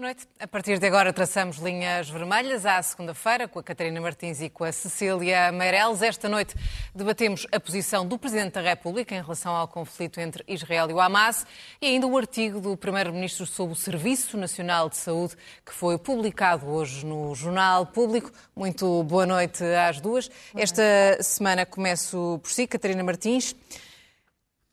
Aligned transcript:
Boa 0.00 0.14
noite. 0.14 0.26
A 0.40 0.48
partir 0.48 0.78
de 0.78 0.86
agora 0.86 1.12
traçamos 1.12 1.58
linhas 1.58 2.08
vermelhas 2.08 2.64
à 2.64 2.82
segunda-feira 2.82 3.46
com 3.46 3.58
a 3.58 3.62
Catarina 3.62 4.00
Martins 4.00 4.40
e 4.40 4.48
com 4.48 4.64
a 4.64 4.72
Cecília 4.72 5.52
Meireles. 5.52 6.00
Esta 6.00 6.26
noite 6.26 6.54
debatemos 6.94 7.46
a 7.52 7.60
posição 7.60 8.08
do 8.08 8.18
Presidente 8.18 8.54
da 8.54 8.62
República 8.62 9.14
em 9.14 9.20
relação 9.20 9.54
ao 9.54 9.68
conflito 9.68 10.18
entre 10.18 10.42
Israel 10.48 10.88
e 10.88 10.94
o 10.94 11.00
Hamas 11.00 11.44
e 11.82 11.86
ainda 11.88 12.06
o 12.06 12.16
artigo 12.16 12.62
do 12.62 12.78
Primeiro-Ministro 12.78 13.44
sobre 13.44 13.74
o 13.74 13.76
Serviço 13.76 14.38
Nacional 14.38 14.88
de 14.88 14.96
Saúde 14.96 15.36
que 15.66 15.74
foi 15.74 15.98
publicado 15.98 16.66
hoje 16.66 17.04
no 17.04 17.34
Jornal 17.34 17.84
Público. 17.84 18.32
Muito 18.56 19.02
boa 19.02 19.26
noite 19.26 19.62
às 19.86 20.00
duas. 20.00 20.30
Esta 20.56 20.82
semana 21.22 21.66
começo 21.66 22.40
por 22.42 22.50
si, 22.50 22.66
Catarina 22.66 23.04
Martins. 23.04 23.54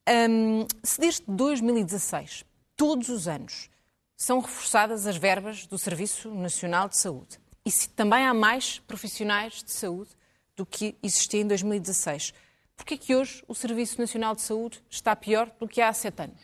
Um, 0.08 0.66
se 0.82 1.02
desde 1.02 1.26
2016, 1.28 2.46
todos 2.78 3.10
os 3.10 3.28
anos, 3.28 3.70
são 4.18 4.40
reforçadas 4.40 5.06
as 5.06 5.16
verbas 5.16 5.68
do 5.68 5.78
Serviço 5.78 6.34
Nacional 6.34 6.90
de 6.90 6.98
Saúde. 6.98 7.40
E 7.64 7.70
se 7.70 7.88
também 7.90 8.26
há 8.26 8.34
mais 8.34 8.80
profissionais 8.80 9.64
de 9.64 9.72
saúde 9.72 10.10
do 10.56 10.66
que 10.66 10.98
existia 11.04 11.42
em 11.42 11.48
2016. 11.48 12.34
Por 12.76 12.84
que 12.84 12.96
é 12.96 12.98
que 12.98 13.16
hoje 13.16 13.44
o 13.48 13.54
Serviço 13.54 14.02
Nacional 14.02 14.34
de 14.34 14.42
Saúde 14.42 14.84
está 14.90 15.16
pior 15.16 15.52
do 15.60 15.68
que 15.68 15.80
há 15.80 15.94
sete 15.94 16.24
anos? 16.24 16.42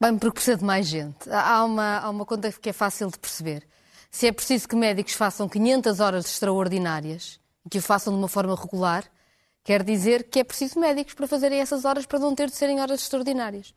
Bem, 0.00 0.18
porque 0.18 0.36
precisa 0.36 0.56
de 0.56 0.64
mais 0.64 0.86
gente. 0.86 1.30
Há 1.30 1.64
uma, 1.64 1.98
há 1.98 2.10
uma 2.10 2.24
conta 2.24 2.50
que 2.50 2.70
é 2.70 2.72
fácil 2.72 3.10
de 3.10 3.18
perceber. 3.18 3.66
Se 4.10 4.26
é 4.26 4.32
preciso 4.32 4.66
que 4.66 4.76
médicos 4.76 5.12
façam 5.12 5.48
500 5.48 6.00
horas 6.00 6.24
extraordinárias 6.26 7.38
e 7.64 7.68
que 7.68 7.78
o 7.78 7.82
façam 7.82 8.12
de 8.12 8.18
uma 8.18 8.28
forma 8.28 8.54
regular, 8.54 9.04
quer 9.62 9.82
dizer 9.82 10.24
que 10.24 10.38
é 10.40 10.44
preciso 10.44 10.78
médicos 10.78 11.14
para 11.14 11.26
fazerem 11.26 11.60
essas 11.60 11.84
horas 11.84 12.06
para 12.06 12.18
não 12.18 12.34
ter 12.34 12.48
de 12.48 12.56
serem 12.56 12.80
horas 12.80 13.02
extraordinárias. 13.02 13.74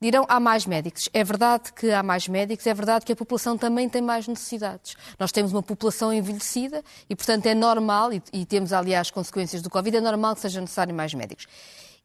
Dirão 0.00 0.26
há 0.28 0.38
mais 0.38 0.66
médicos. 0.66 1.08
É 1.12 1.24
verdade 1.24 1.72
que 1.72 1.90
há 1.90 2.02
mais 2.02 2.28
médicos, 2.28 2.66
é 2.66 2.74
verdade 2.74 3.04
que 3.06 3.12
a 3.12 3.16
população 3.16 3.56
também 3.56 3.88
tem 3.88 4.02
mais 4.02 4.28
necessidades. 4.28 4.94
Nós 5.18 5.32
temos 5.32 5.52
uma 5.52 5.62
população 5.62 6.12
envelhecida 6.12 6.82
e, 7.08 7.16
portanto, 7.16 7.46
é 7.46 7.54
normal, 7.54 8.12
e, 8.12 8.22
e 8.32 8.44
temos, 8.44 8.72
aliás, 8.72 9.10
consequências 9.10 9.62
do 9.62 9.70
Covid, 9.70 9.96
é 9.96 10.00
normal 10.00 10.34
que 10.34 10.42
seja 10.42 10.60
necessário 10.60 10.94
mais 10.94 11.14
médicos. 11.14 11.46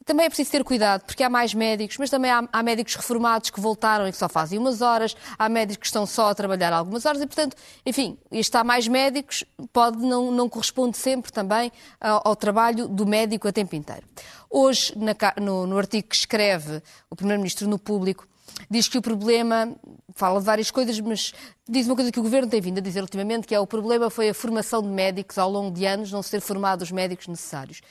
Também 0.06 0.26
é 0.26 0.30
preciso 0.30 0.52
ter 0.52 0.64
cuidado, 0.64 1.04
porque 1.06 1.24
há 1.24 1.30
mais 1.30 1.54
médicos, 1.54 1.98
mas 1.98 2.10
também 2.10 2.32
há, 2.32 2.48
há, 2.52 2.64
médicos 2.64 2.96
reformados 2.96 3.50
que 3.50 3.60
voltaram 3.60 4.08
e 4.08 4.12
que 4.12 4.18
só 4.18 4.28
fazem 4.28 4.58
umas 4.58 4.82
horas, 4.82 5.16
há 5.38 5.48
médicos 5.48 5.82
que 5.82 5.86
estão 5.86 6.06
só 6.06 6.30
a 6.30 6.36
trabalhar 6.36 6.74
algumas 6.74 7.06
horas 7.06 7.22
e, 7.22 7.28
portanto, 7.28 7.56
enfim, 7.86 8.18
este 8.32 8.56
há 8.58 8.64
mais 8.64 8.88
médicos 8.88 9.44
pode 9.72 9.98
não, 9.98 10.32
não 10.32 10.50
corresponde 10.50 10.98
sempre 10.98 11.32
também 11.32 11.72
ao, 12.00 12.30
ao, 12.30 12.36
trabalho 12.36 12.88
do 12.88 13.06
médico 13.06 13.48
a 13.48 13.52
tempo 13.52 13.76
inteiro. 13.76 14.04
Hoje, 14.50 14.94
na, 14.98 15.14
no, 15.40 15.68
no 15.68 15.78
artigo 15.78 16.08
que 16.08 16.16
escreve 16.16 16.82
o 17.10 17.16
Primeiro-Ministro 17.16 17.68
no 17.68 17.78
Público, 17.78 18.28
diz 18.70 18.88
que 18.88 18.98
o 18.98 19.02
problema, 19.02 19.76
fala 20.16 20.40
de 20.40 20.46
várias 20.46 20.72
coisas, 20.72 21.00
mas 21.00 21.32
diz 21.70 21.86
uma 21.86 21.96
coisa 21.96 22.12
que 22.12 22.20
o 22.20 22.24
Governo 22.24 22.50
tem 22.50 22.60
vindo 22.60 22.80
a 22.80 22.82
dizer 22.82 23.02
ultimamente, 23.02 23.48
que 23.48 23.54
é 23.54 23.60
o 23.60 23.68
problema 23.68 24.10
foi 24.10 24.30
a 24.30 24.34
formação 24.34 24.82
de 24.82 24.90
médicos 24.90 25.38
ao 25.38 25.50
longo 25.50 25.72
de 25.72 25.86
anos, 25.86 26.12
não 26.12 26.24
ser 26.24 26.42
formados 26.42 26.90
os 26.90 26.92
médicos 26.92 27.28
necessários. 27.28 27.82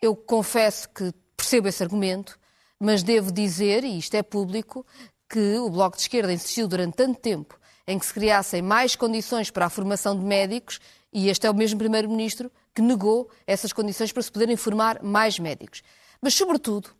Eu 0.00 0.14
confesso 0.14 0.88
que 0.90 1.12
percebo 1.38 1.68
esse 1.68 1.82
argumento, 1.82 2.38
mas 2.80 3.04
devo 3.04 3.30
dizer, 3.32 3.84
e 3.84 3.96
isto 3.96 4.14
é 4.14 4.22
público, 4.22 4.84
que 5.30 5.56
o 5.58 5.70
Bloco 5.70 5.96
de 5.96 6.02
Esquerda 6.02 6.32
insistiu 6.32 6.66
durante 6.66 6.96
tanto 6.96 7.20
tempo 7.20 7.58
em 7.86 7.98
que 7.98 8.04
se 8.04 8.12
criassem 8.12 8.60
mais 8.60 8.96
condições 8.96 9.50
para 9.50 9.66
a 9.66 9.70
formação 9.70 10.18
de 10.18 10.24
médicos, 10.24 10.80
e 11.12 11.28
este 11.28 11.46
é 11.46 11.50
o 11.50 11.54
mesmo 11.54 11.78
Primeiro-Ministro 11.78 12.50
que 12.74 12.82
negou 12.82 13.30
essas 13.46 13.72
condições 13.72 14.12
para 14.12 14.22
se 14.22 14.30
poderem 14.30 14.56
formar 14.56 15.02
mais 15.02 15.38
médicos. 15.38 15.82
Mas, 16.20 16.34
sobretudo, 16.34 16.90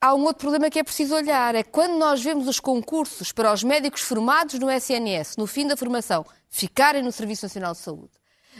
há 0.00 0.14
um 0.14 0.22
outro 0.24 0.42
problema 0.42 0.70
que 0.70 0.78
é 0.78 0.84
preciso 0.84 1.14
olhar: 1.14 1.54
é 1.54 1.62
quando 1.62 1.98
nós 1.98 2.22
vemos 2.22 2.46
os 2.46 2.60
concursos 2.60 3.32
para 3.32 3.52
os 3.52 3.64
médicos 3.64 4.02
formados 4.02 4.58
no 4.58 4.70
SNS, 4.70 5.36
no 5.36 5.46
fim 5.46 5.66
da 5.66 5.76
formação, 5.76 6.24
ficarem 6.48 7.02
no 7.02 7.10
Serviço 7.10 7.46
Nacional 7.46 7.72
de 7.72 7.78
Saúde, 7.78 8.12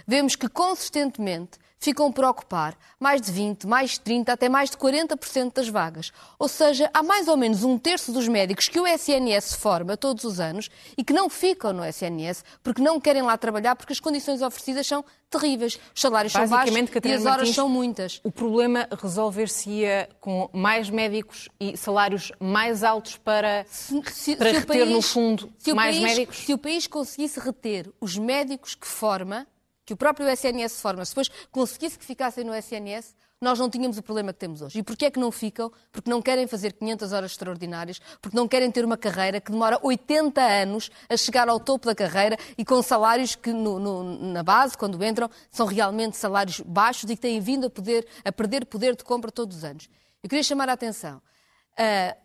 vemos 0.06 0.34
que 0.34 0.48
consistentemente 0.48 1.58
ficam 1.80 2.12
por 2.12 2.24
ocupar 2.24 2.76
mais 3.00 3.22
de 3.22 3.32
20, 3.32 3.66
mais 3.66 3.92
de 3.92 4.00
30, 4.00 4.32
até 4.32 4.48
mais 4.48 4.70
de 4.70 4.76
40% 4.76 5.54
das 5.54 5.68
vagas. 5.68 6.12
Ou 6.38 6.46
seja, 6.46 6.90
há 6.92 7.02
mais 7.02 7.26
ou 7.26 7.36
menos 7.36 7.64
um 7.64 7.78
terço 7.78 8.12
dos 8.12 8.28
médicos 8.28 8.68
que 8.68 8.78
o 8.78 8.86
SNS 8.86 9.54
forma 9.54 9.96
todos 9.96 10.24
os 10.24 10.38
anos 10.38 10.68
e 10.96 11.02
que 11.02 11.14
não 11.14 11.30
ficam 11.30 11.72
no 11.72 11.84
SNS 11.84 12.44
porque 12.62 12.82
não 12.82 13.00
querem 13.00 13.22
lá 13.22 13.36
trabalhar 13.38 13.74
porque 13.74 13.94
as 13.94 14.00
condições 14.00 14.42
oferecidas 14.42 14.86
são 14.86 15.02
terríveis. 15.30 15.80
Os 15.94 16.00
salários 16.00 16.32
são 16.32 16.46
baixos 16.46 16.76
e 16.76 17.12
as 17.12 17.24
horas 17.24 17.24
Martins, 17.24 17.54
são 17.54 17.68
muitas. 17.68 18.20
O 18.22 18.30
problema 18.30 18.86
resolver-se-ia 19.00 20.08
com 20.20 20.50
mais 20.52 20.90
médicos 20.90 21.48
e 21.58 21.76
salários 21.76 22.30
mais 22.38 22.84
altos 22.84 23.16
para, 23.16 23.64
se, 23.70 24.02
se, 24.12 24.36
para 24.36 24.50
se 24.50 24.58
reter, 24.58 24.66
país, 24.66 24.88
no 24.90 25.00
fundo, 25.00 25.50
mais 25.74 25.96
país, 25.96 26.02
médicos? 26.02 26.38
Se 26.38 26.52
o 26.52 26.58
país 26.58 26.86
conseguisse 26.86 27.40
reter 27.40 27.90
os 28.00 28.18
médicos 28.18 28.74
que 28.74 28.86
forma, 28.86 29.46
que 29.90 29.94
o 29.94 29.96
próprio 29.96 30.28
SNS 30.28 30.80
forma, 30.80 31.04
se 31.04 31.10
depois 31.10 31.28
conseguisse 31.50 31.98
que 31.98 32.04
ficassem 32.04 32.44
no 32.44 32.54
SNS, 32.54 33.12
nós 33.40 33.58
não 33.58 33.68
tínhamos 33.68 33.98
o 33.98 34.02
problema 34.04 34.32
que 34.32 34.38
temos 34.38 34.62
hoje. 34.62 34.78
E 34.78 34.84
porquê 34.84 35.06
é 35.06 35.10
que 35.10 35.18
não 35.18 35.32
ficam? 35.32 35.72
Porque 35.90 36.08
não 36.08 36.22
querem 36.22 36.46
fazer 36.46 36.74
500 36.74 37.12
horas 37.12 37.32
extraordinárias, 37.32 38.00
porque 38.22 38.36
não 38.36 38.46
querem 38.46 38.70
ter 38.70 38.84
uma 38.84 38.96
carreira 38.96 39.40
que 39.40 39.50
demora 39.50 39.80
80 39.82 40.40
anos 40.40 40.92
a 41.08 41.16
chegar 41.16 41.48
ao 41.48 41.58
topo 41.58 41.86
da 41.86 41.94
carreira 41.94 42.38
e 42.56 42.64
com 42.64 42.80
salários 42.82 43.34
que 43.34 43.52
no, 43.52 43.80
no, 43.80 44.32
na 44.32 44.44
base, 44.44 44.78
quando 44.78 45.02
entram, 45.04 45.28
são 45.50 45.66
realmente 45.66 46.16
salários 46.16 46.60
baixos 46.60 47.10
e 47.10 47.16
que 47.16 47.22
têm 47.22 47.40
vindo 47.40 47.66
a, 47.66 47.70
poder, 47.70 48.06
a 48.24 48.30
perder 48.30 48.66
poder 48.66 48.94
de 48.94 49.02
compra 49.02 49.32
todos 49.32 49.56
os 49.56 49.64
anos. 49.64 49.90
Eu 50.22 50.28
queria 50.28 50.44
chamar 50.44 50.68
a 50.68 50.74
atenção. 50.74 51.20
A 51.76 52.16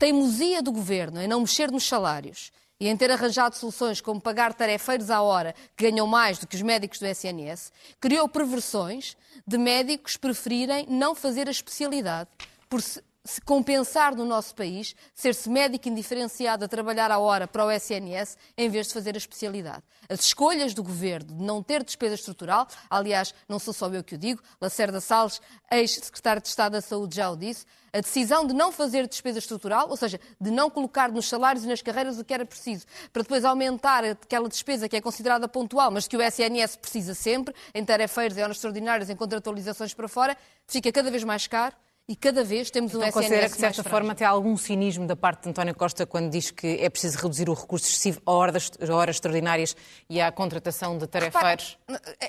teimosia 0.00 0.60
do 0.60 0.72
governo 0.72 1.20
em 1.20 1.28
não 1.28 1.38
mexer 1.38 1.70
nos 1.70 1.86
salários 1.86 2.50
e 2.84 2.88
em 2.88 2.96
ter 2.98 3.10
arranjado 3.10 3.56
soluções 3.56 4.02
como 4.02 4.20
pagar 4.20 4.52
tarefeiros 4.52 5.08
à 5.08 5.22
hora 5.22 5.54
que 5.74 5.90
ganham 5.90 6.06
mais 6.06 6.38
do 6.38 6.46
que 6.46 6.54
os 6.54 6.60
médicos 6.60 6.98
do 6.98 7.06
SNS, 7.06 7.72
criou 7.98 8.28
perversões 8.28 9.16
de 9.46 9.56
médicos 9.56 10.18
preferirem 10.18 10.84
não 10.86 11.14
fazer 11.14 11.48
a 11.48 11.50
especialidade 11.50 12.28
por 12.68 12.82
se, 13.24 13.40
compensar 13.40 14.14
no 14.14 14.24
nosso 14.24 14.54
país 14.54 14.94
ser-se 15.14 15.48
médico 15.48 15.88
indiferenciado 15.88 16.64
a 16.64 16.68
trabalhar 16.68 17.10
à 17.10 17.18
hora 17.18 17.48
para 17.48 17.64
o 17.64 17.70
SNS 17.70 18.36
em 18.56 18.68
vez 18.68 18.88
de 18.88 18.92
fazer 18.92 19.14
a 19.14 19.18
especialidade. 19.18 19.82
As 20.08 20.20
escolhas 20.20 20.74
do 20.74 20.82
governo 20.82 21.34
de 21.34 21.42
não 21.42 21.62
ter 21.62 21.82
despesa 21.82 22.14
estrutural, 22.14 22.68
aliás, 22.90 23.34
não 23.48 23.58
sou 23.58 23.72
só 23.72 23.88
eu 23.88 24.04
que 24.04 24.14
o 24.14 24.18
digo, 24.18 24.42
Lacerda 24.60 25.00
Salles, 25.00 25.40
ex-secretário 25.70 26.42
de 26.42 26.48
Estado 26.48 26.72
da 26.72 26.80
Saúde, 26.80 27.16
já 27.16 27.30
o 27.30 27.36
disse, 27.36 27.64
a 27.92 28.00
decisão 28.00 28.46
de 28.46 28.52
não 28.52 28.72
fazer 28.72 29.06
despesa 29.06 29.38
estrutural, 29.38 29.88
ou 29.88 29.96
seja, 29.96 30.20
de 30.40 30.50
não 30.50 30.68
colocar 30.68 31.10
nos 31.10 31.28
salários 31.28 31.64
e 31.64 31.68
nas 31.68 31.80
carreiras 31.80 32.18
o 32.18 32.24
que 32.24 32.34
era 32.34 32.44
preciso, 32.44 32.84
para 33.12 33.22
depois 33.22 33.44
aumentar 33.44 34.04
aquela 34.04 34.48
despesa 34.48 34.88
que 34.88 34.96
é 34.96 35.00
considerada 35.00 35.48
pontual, 35.48 35.90
mas 35.90 36.08
que 36.08 36.16
o 36.16 36.20
SNS 36.22 36.76
precisa 36.76 37.14
sempre, 37.14 37.54
em 37.72 37.84
tarefeiros, 37.84 38.36
em 38.36 38.42
horas 38.42 38.56
extraordinárias, 38.56 39.08
em 39.08 39.16
contratualizações 39.16 39.94
para 39.94 40.08
fora, 40.08 40.36
fica 40.66 40.90
cada 40.90 41.10
vez 41.10 41.22
mais 41.22 41.46
caro 41.46 41.74
e 42.06 42.14
cada 42.14 42.44
vez 42.44 42.70
temos 42.70 42.92
então, 42.92 43.00
um 43.00 43.04
SNS 43.04 43.14
considera 43.14 43.48
que, 43.48 43.54
de 43.54 43.60
certa 43.60 43.82
forma, 43.84 44.14
tem 44.14 44.26
algum 44.26 44.56
cinismo 44.56 45.06
da 45.06 45.16
parte 45.16 45.44
de 45.44 45.50
António 45.50 45.74
Costa 45.74 46.04
quando 46.04 46.30
diz 46.30 46.50
que 46.50 46.78
é 46.80 46.90
preciso 46.90 47.18
reduzir 47.18 47.48
o 47.48 47.54
recurso 47.54 47.86
excessivo 47.86 48.20
a 48.26 48.32
horas, 48.32 48.70
a 48.80 48.94
horas 48.94 49.16
extraordinárias 49.16 49.74
e 50.08 50.20
à 50.20 50.30
contratação 50.30 50.98
de 50.98 51.06
tarefeiros? 51.06 51.78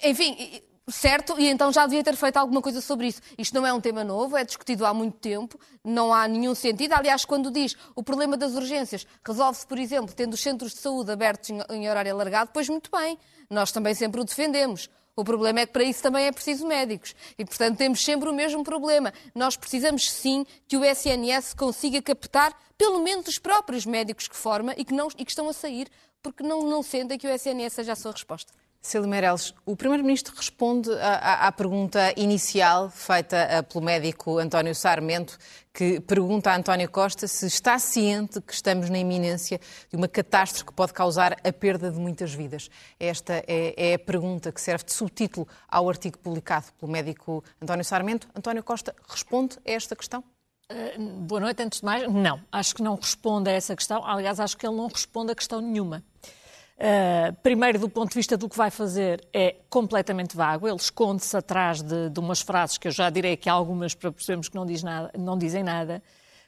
Enfim, 0.04 0.62
Certo, 0.88 1.34
e 1.40 1.48
então 1.48 1.72
já 1.74 1.88
devia 1.88 2.04
ter 2.04 2.16
feito 2.16 2.38
alguma 2.38 2.62
coisa 2.62 2.80
sobre 2.80 3.08
isso. 3.08 3.20
Isto 3.40 3.56
não 3.56 3.66
é 3.66 3.74
um 3.74 3.82
tema 3.82 4.04
novo, 4.04 4.38
é 4.38 4.44
discutido 4.44 4.86
há 4.86 4.94
muito 4.94 5.18
tempo, 5.18 5.60
não 5.84 6.14
há 6.14 6.28
nenhum 6.28 6.54
sentido. 6.54 6.94
Aliás, 6.94 7.26
quando 7.26 7.50
diz 7.50 7.76
o 7.96 8.04
problema 8.04 8.38
das 8.38 8.54
urgências 8.54 9.08
resolve-se, 9.26 9.66
por 9.66 9.80
exemplo, 9.80 10.14
tendo 10.14 10.34
os 10.34 10.42
centros 10.42 10.74
de 10.74 10.82
saúde 10.82 11.12
abertos 11.12 11.50
em 11.72 11.90
horário 11.90 12.12
alargado, 12.12 12.52
pois 12.54 12.70
muito 12.70 12.92
bem, 12.92 13.18
nós 13.50 13.72
também 13.72 13.96
sempre 13.96 14.22
o 14.22 14.24
defendemos. 14.24 14.88
O 15.16 15.24
problema 15.24 15.62
é 15.62 15.66
que 15.66 15.72
para 15.72 15.84
isso 15.84 16.04
também 16.04 16.26
é 16.26 16.32
preciso 16.32 16.68
médicos. 16.68 17.16
E, 17.38 17.46
portanto, 17.46 17.78
temos 17.78 18.04
sempre 18.04 18.30
o 18.30 18.34
mesmo 18.34 18.64
problema. 18.64 19.14
Nós 19.34 19.56
precisamos, 19.56 20.12
sim, 20.12 20.46
que 20.68 20.76
o 20.76 20.84
SNS 20.84 21.54
consiga 21.54 22.02
captar 22.02 22.54
pelo 22.78 23.02
menos 23.02 23.28
os 23.28 23.40
próprios 23.40 23.86
médicos 23.86 24.28
que 24.28 24.36
forma 24.36 24.74
e 24.76 24.84
que, 24.84 24.94
não, 24.94 25.08
e 25.18 25.24
que 25.24 25.32
estão 25.32 25.48
a 25.48 25.54
sair, 25.54 25.90
porque 26.22 26.44
não, 26.44 26.64
não 26.64 26.84
sentem 26.84 27.18
que 27.18 27.28
o 27.28 27.30
SNS 27.30 27.74
seja 27.74 27.94
a 27.94 27.96
sua 27.96 28.12
resposta. 28.12 28.52
Cílio 28.86 29.08
Meirelles, 29.08 29.52
o 29.66 29.76
Primeiro-Ministro 29.76 30.32
responde 30.36 30.92
à, 30.92 31.48
à, 31.48 31.52
pergunta 31.52 32.14
inicial 32.16 32.88
feita 32.92 33.36
eh, 33.36 33.62
pelo 33.64 33.84
médico 33.84 34.38
António 34.38 34.76
Sarmento, 34.76 35.40
que 35.74 36.00
pergunta 36.00 36.52
a 36.52 36.56
António 36.56 36.88
Costa 36.92 37.28
se 37.28 37.48
está 37.48 37.80
ciente 37.80 38.40
que 38.40 38.54
estamos 38.54 38.88
na 38.92 39.00
iminência 39.00 39.60
de 39.90 39.98
uma 39.98 40.08
catástrofe 40.08 40.66
que 40.66 40.74
pode 40.74 40.94
causar 40.94 41.36
a 41.44 41.52
perda 41.52 41.90
de 41.90 41.98
muitas 41.98 42.32
vidas. 42.36 42.70
Esta 43.00 43.44
é, 43.48 43.74
é 43.76 43.94
a 43.96 44.00
pergunta 44.00 44.52
que 44.52 44.62
serve 44.62 44.84
de 44.84 44.94
subtítulo 44.94 45.48
ao 45.68 45.90
artigo 45.90 46.20
publicado 46.20 46.68
pelo 46.80 46.92
médico 46.92 47.44
António 47.60 47.84
Sarmento. 47.84 48.28
António 48.36 48.62
Costa 48.62 48.96
responde 49.10 49.58
a 49.66 49.72
esta 49.72 49.96
questão? 49.96 50.24
Uh, 50.72 51.02
boa 51.22 51.42
noite, 51.42 51.64
antes 51.64 51.80
de 51.80 51.86
mais. 51.86 52.08
Não, 52.08 52.40
acho 52.52 52.76
que 52.76 52.84
não 52.84 52.94
responde 52.94 53.50
a 53.50 53.54
essa 53.54 53.76
questão. 53.76 54.06
Aliás, 54.06 54.40
acho 54.40 54.56
que 54.56 54.68
ele 54.68 54.76
não 54.76 54.90
responde 54.90 55.32
a 55.32 55.36
questão 55.36 55.60
nenhuma. 55.60 56.04
Uh, 56.78 57.34
primeiro, 57.42 57.80
do 57.80 57.88
ponto 57.88 58.10
de 58.10 58.16
vista 58.16 58.36
do 58.36 58.50
que 58.50 58.58
vai 58.58 58.70
fazer, 58.70 59.26
é 59.34 59.56
completamente 59.70 60.36
vago. 60.36 60.68
Ele 60.68 60.76
esconde-se 60.76 61.36
atrás 61.36 61.82
de, 61.82 62.10
de, 62.10 62.20
umas 62.20 62.42
frases 62.42 62.78
que 62.78 62.88
eu 62.88 62.92
já 62.92 63.10
direi 63.10 63.38
que 63.38 63.50
algumas 63.50 63.94
para 63.94 64.12
percebermos 64.12 64.50
que 64.50 64.56
não, 64.56 64.66
diz 64.66 64.84
nada, 64.84 65.12
não 65.18 65.38
dizem 65.38 65.64
nada. 65.64 66.04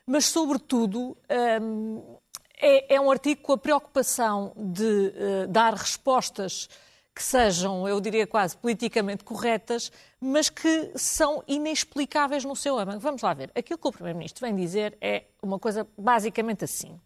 Mas, 0.06 0.26
sobretudo, 0.26 1.18
um, 1.62 2.18
é, 2.60 2.96
é, 2.96 3.02
um 3.02 3.10
artigo 3.10 3.42
com 3.42 3.54
a 3.54 3.58
preocupação 3.58 4.52
de 4.56 4.84
uh, 4.84 5.48
dar 5.48 5.74
respostas 5.74 6.68
que 7.16 7.24
sejam, 7.24 7.88
eu 7.88 8.00
diria 8.00 8.28
quase, 8.28 8.56
politicamente 8.56 9.24
corretas, 9.24 9.92
mas 10.22 10.50
que 10.50 10.92
são 10.96 11.44
inexplicáveis 11.48 12.44
no 12.44 12.56
seu 12.56 12.78
âmbito. 12.78 13.00
Vamos 13.00 13.24
lá 13.24 13.34
ver. 13.34 13.50
Aquilo 13.56 13.80
que 13.80 13.88
o 13.88 13.92
Primeiro-Ministro 13.92 14.46
vem 14.46 14.56
dizer 14.56 14.96
é 15.02 15.24
uma 15.42 15.58
coisa 15.58 15.88
basicamente 15.98 16.64
assim. 16.64 17.00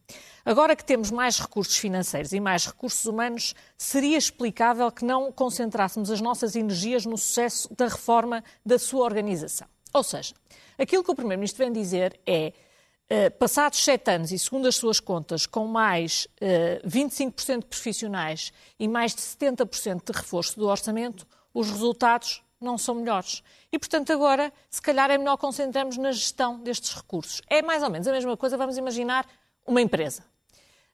Agora 0.46 0.76
que 0.76 0.84
temos 0.84 1.12
mais 1.12 1.40
recursos 1.40 1.78
financeiros 1.78 2.32
e 2.34 2.40
mais 2.40 2.66
recursos 2.66 3.06
humanos, 3.06 3.54
seria 3.78 4.18
explicável 4.18 4.92
que 4.92 5.06
não 5.06 5.32
concentrássemos 5.32 6.10
as 6.10 6.22
nossas 6.22 6.56
energias 6.56 7.06
no 7.06 7.18
sucesso 7.18 7.70
da 7.76 7.88
reforma 7.88 8.44
da 8.66 8.80
sua 8.80 9.04
organização. 9.04 9.68
Ou 9.94 10.04
seja, 10.04 10.34
aquilo 10.78 11.04
que 11.04 11.12
o 11.12 11.16
Primeiro-Ministro 11.16 11.64
vem 11.64 11.72
dizer 11.72 12.20
é 12.26 12.54
Uh, 13.12 13.30
passados 13.32 13.84
sete 13.84 14.10
anos, 14.10 14.32
e 14.32 14.40
segundo 14.40 14.70
as 14.70 14.78
suas 14.78 15.02
contas, 15.02 15.46
com 15.46 15.68
mais 15.68 16.30
uh, 16.42 16.88
25% 16.88 17.60
de 17.60 17.66
profissionais 17.66 18.54
e 18.80 18.88
mais 18.88 19.14
de 19.14 19.22
70% 19.22 20.02
de 20.06 20.18
reforço 20.18 20.58
do 20.58 20.66
orçamento, 20.66 21.28
os 21.54 21.70
resultados 21.70 22.42
não 22.62 22.78
são 22.78 22.96
melhores. 22.96 23.44
E, 23.70 23.78
portanto, 23.78 24.14
agora, 24.14 24.54
se 24.70 24.82
calhar 24.82 25.12
é 25.12 25.18
melhor 25.18 25.36
concentrarmos 25.36 25.98
na 25.98 26.14
gestão 26.14 26.60
destes 26.60 26.94
recursos. 26.94 27.42
É 27.50 27.62
mais 27.62 27.84
ou 27.84 27.90
menos 27.90 28.08
a 28.08 28.14
mesma 28.14 28.38
coisa, 28.38 28.56
vamos 28.56 28.78
imaginar 28.78 29.28
uma 29.72 29.82
empresa, 29.82 30.24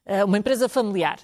uh, 0.06 0.24
uma 0.24 0.38
empresa 0.38 0.68
familiar 0.68 1.18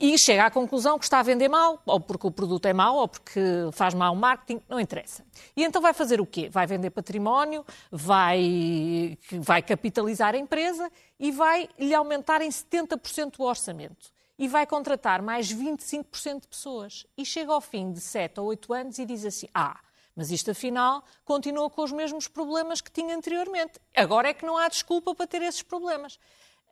e 0.00 0.16
chega 0.16 0.46
à 0.46 0.50
conclusão 0.50 0.96
que 0.96 1.04
está 1.04 1.18
a 1.18 1.22
vender 1.24 1.48
mal, 1.48 1.82
ou 1.84 1.98
porque 1.98 2.26
o 2.26 2.30
produto 2.30 2.66
é 2.66 2.72
mau, 2.72 2.96
ou 2.98 3.08
porque 3.08 3.40
faz 3.72 3.94
mau 3.94 4.14
marketing, 4.14 4.62
não 4.68 4.78
interessa. 4.78 5.24
E 5.56 5.64
então 5.64 5.82
vai 5.82 5.92
fazer 5.92 6.20
o 6.20 6.26
quê? 6.26 6.48
Vai 6.48 6.68
vender 6.68 6.90
património, 6.90 7.66
vai, 7.90 9.18
vai 9.40 9.60
capitalizar 9.60 10.34
a 10.34 10.38
empresa 10.38 10.88
e 11.18 11.32
vai 11.32 11.68
lhe 11.78 11.94
aumentar 11.94 12.40
em 12.42 12.48
70% 12.48 13.34
o 13.38 13.42
orçamento. 13.42 14.16
E 14.38 14.46
vai 14.46 14.64
contratar 14.66 15.20
mais 15.20 15.52
25% 15.52 16.42
de 16.42 16.46
pessoas. 16.46 17.04
E 17.16 17.24
chega 17.24 17.52
ao 17.52 17.60
fim 17.60 17.90
de 17.90 18.00
7 18.00 18.38
ou 18.38 18.46
8 18.46 18.72
anos 18.72 18.98
e 19.00 19.04
diz 19.04 19.24
assim: 19.24 19.48
Ah, 19.52 19.80
mas 20.14 20.30
isto 20.30 20.52
afinal 20.52 21.02
continua 21.24 21.68
com 21.68 21.82
os 21.82 21.90
mesmos 21.90 22.28
problemas 22.28 22.80
que 22.80 22.90
tinha 22.90 23.16
anteriormente. 23.16 23.80
Agora 23.96 24.28
é 24.28 24.34
que 24.34 24.46
não 24.46 24.56
há 24.56 24.68
desculpa 24.68 25.12
para 25.12 25.26
ter 25.26 25.42
esses 25.42 25.62
problemas. 25.62 26.20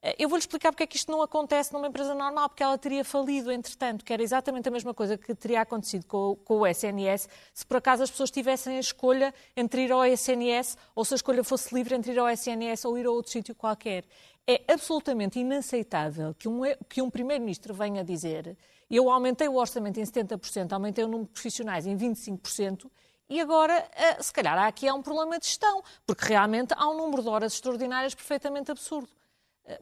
Eh, 0.02 0.16
eu 0.18 0.28
vou-lhe 0.28 0.40
explicar 0.40 0.72
porque 0.72 0.82
é 0.82 0.86
que 0.86 0.96
isto 0.96 1.10
não 1.10 1.22
acontece 1.22 1.72
numa 1.72 1.86
empresa 1.88 2.14
normal, 2.14 2.48
porque 2.48 2.62
ela 2.62 2.76
teria 2.78 3.04
falido, 3.04 3.50
entretanto, 3.50 4.04
que 4.04 4.12
era 4.12 4.22
exatamente 4.22 4.68
a 4.68 4.70
mesma 4.70 4.94
coisa 4.94 5.16
que 5.16 5.34
teria 5.34 5.60
acontecido 5.60 6.06
com, 6.06 6.36
com, 6.44 6.60
o 6.60 6.66
SNS, 6.66 7.28
se 7.52 7.66
por 7.66 7.78
acaso 7.78 8.02
as 8.02 8.10
pessoas 8.10 8.30
tivessem 8.30 8.76
a 8.76 8.80
escolha 8.80 9.34
entre 9.56 9.82
ir 9.82 9.92
ao 9.92 10.04
SNS 10.04 10.76
ou 10.94 11.04
se 11.04 11.14
a 11.14 11.16
escolha 11.16 11.42
fosse 11.42 11.74
livre 11.74 11.94
entre 11.94 12.12
ir 12.12 12.18
ao 12.18 12.28
SNS 12.28 12.84
ou 12.84 12.98
ir 12.98 13.06
a 13.06 13.10
outro 13.10 13.32
sítio 13.32 13.54
qualquer. 13.54 14.04
É 14.46 14.62
absolutamente 14.72 15.40
inaceitável 15.40 16.34
que 16.34 16.48
um, 16.48 16.62
que 16.88 17.02
um 17.02 17.10
Primeiro-Ministro 17.10 17.74
venha 17.74 18.04
dizer 18.04 18.56
eu 18.88 19.10
aumentei 19.10 19.48
o 19.48 19.56
orçamento 19.56 19.98
em 19.98 20.04
70%, 20.04 20.72
aumentei 20.72 21.04
o 21.04 21.08
número 21.08 21.26
de 21.26 21.32
profissionais 21.32 21.86
em 21.86 21.96
25%, 21.96 22.88
e 23.28 23.40
agora, 23.40 23.88
eh, 23.96 24.22
se 24.22 24.32
calhar, 24.32 24.56
aqui 24.58 24.86
há 24.86 24.94
um 24.94 25.02
problema 25.02 25.38
de 25.38 25.46
gestão, 25.46 25.82
porque 26.06 26.24
realmente 26.26 26.72
há 26.76 26.88
um 26.88 26.96
número 26.96 27.22
de 27.22 27.28
horas 27.28 27.54
extraordinárias 27.54 28.14
perfeitamente 28.14 28.70
absurdo. 28.70 29.08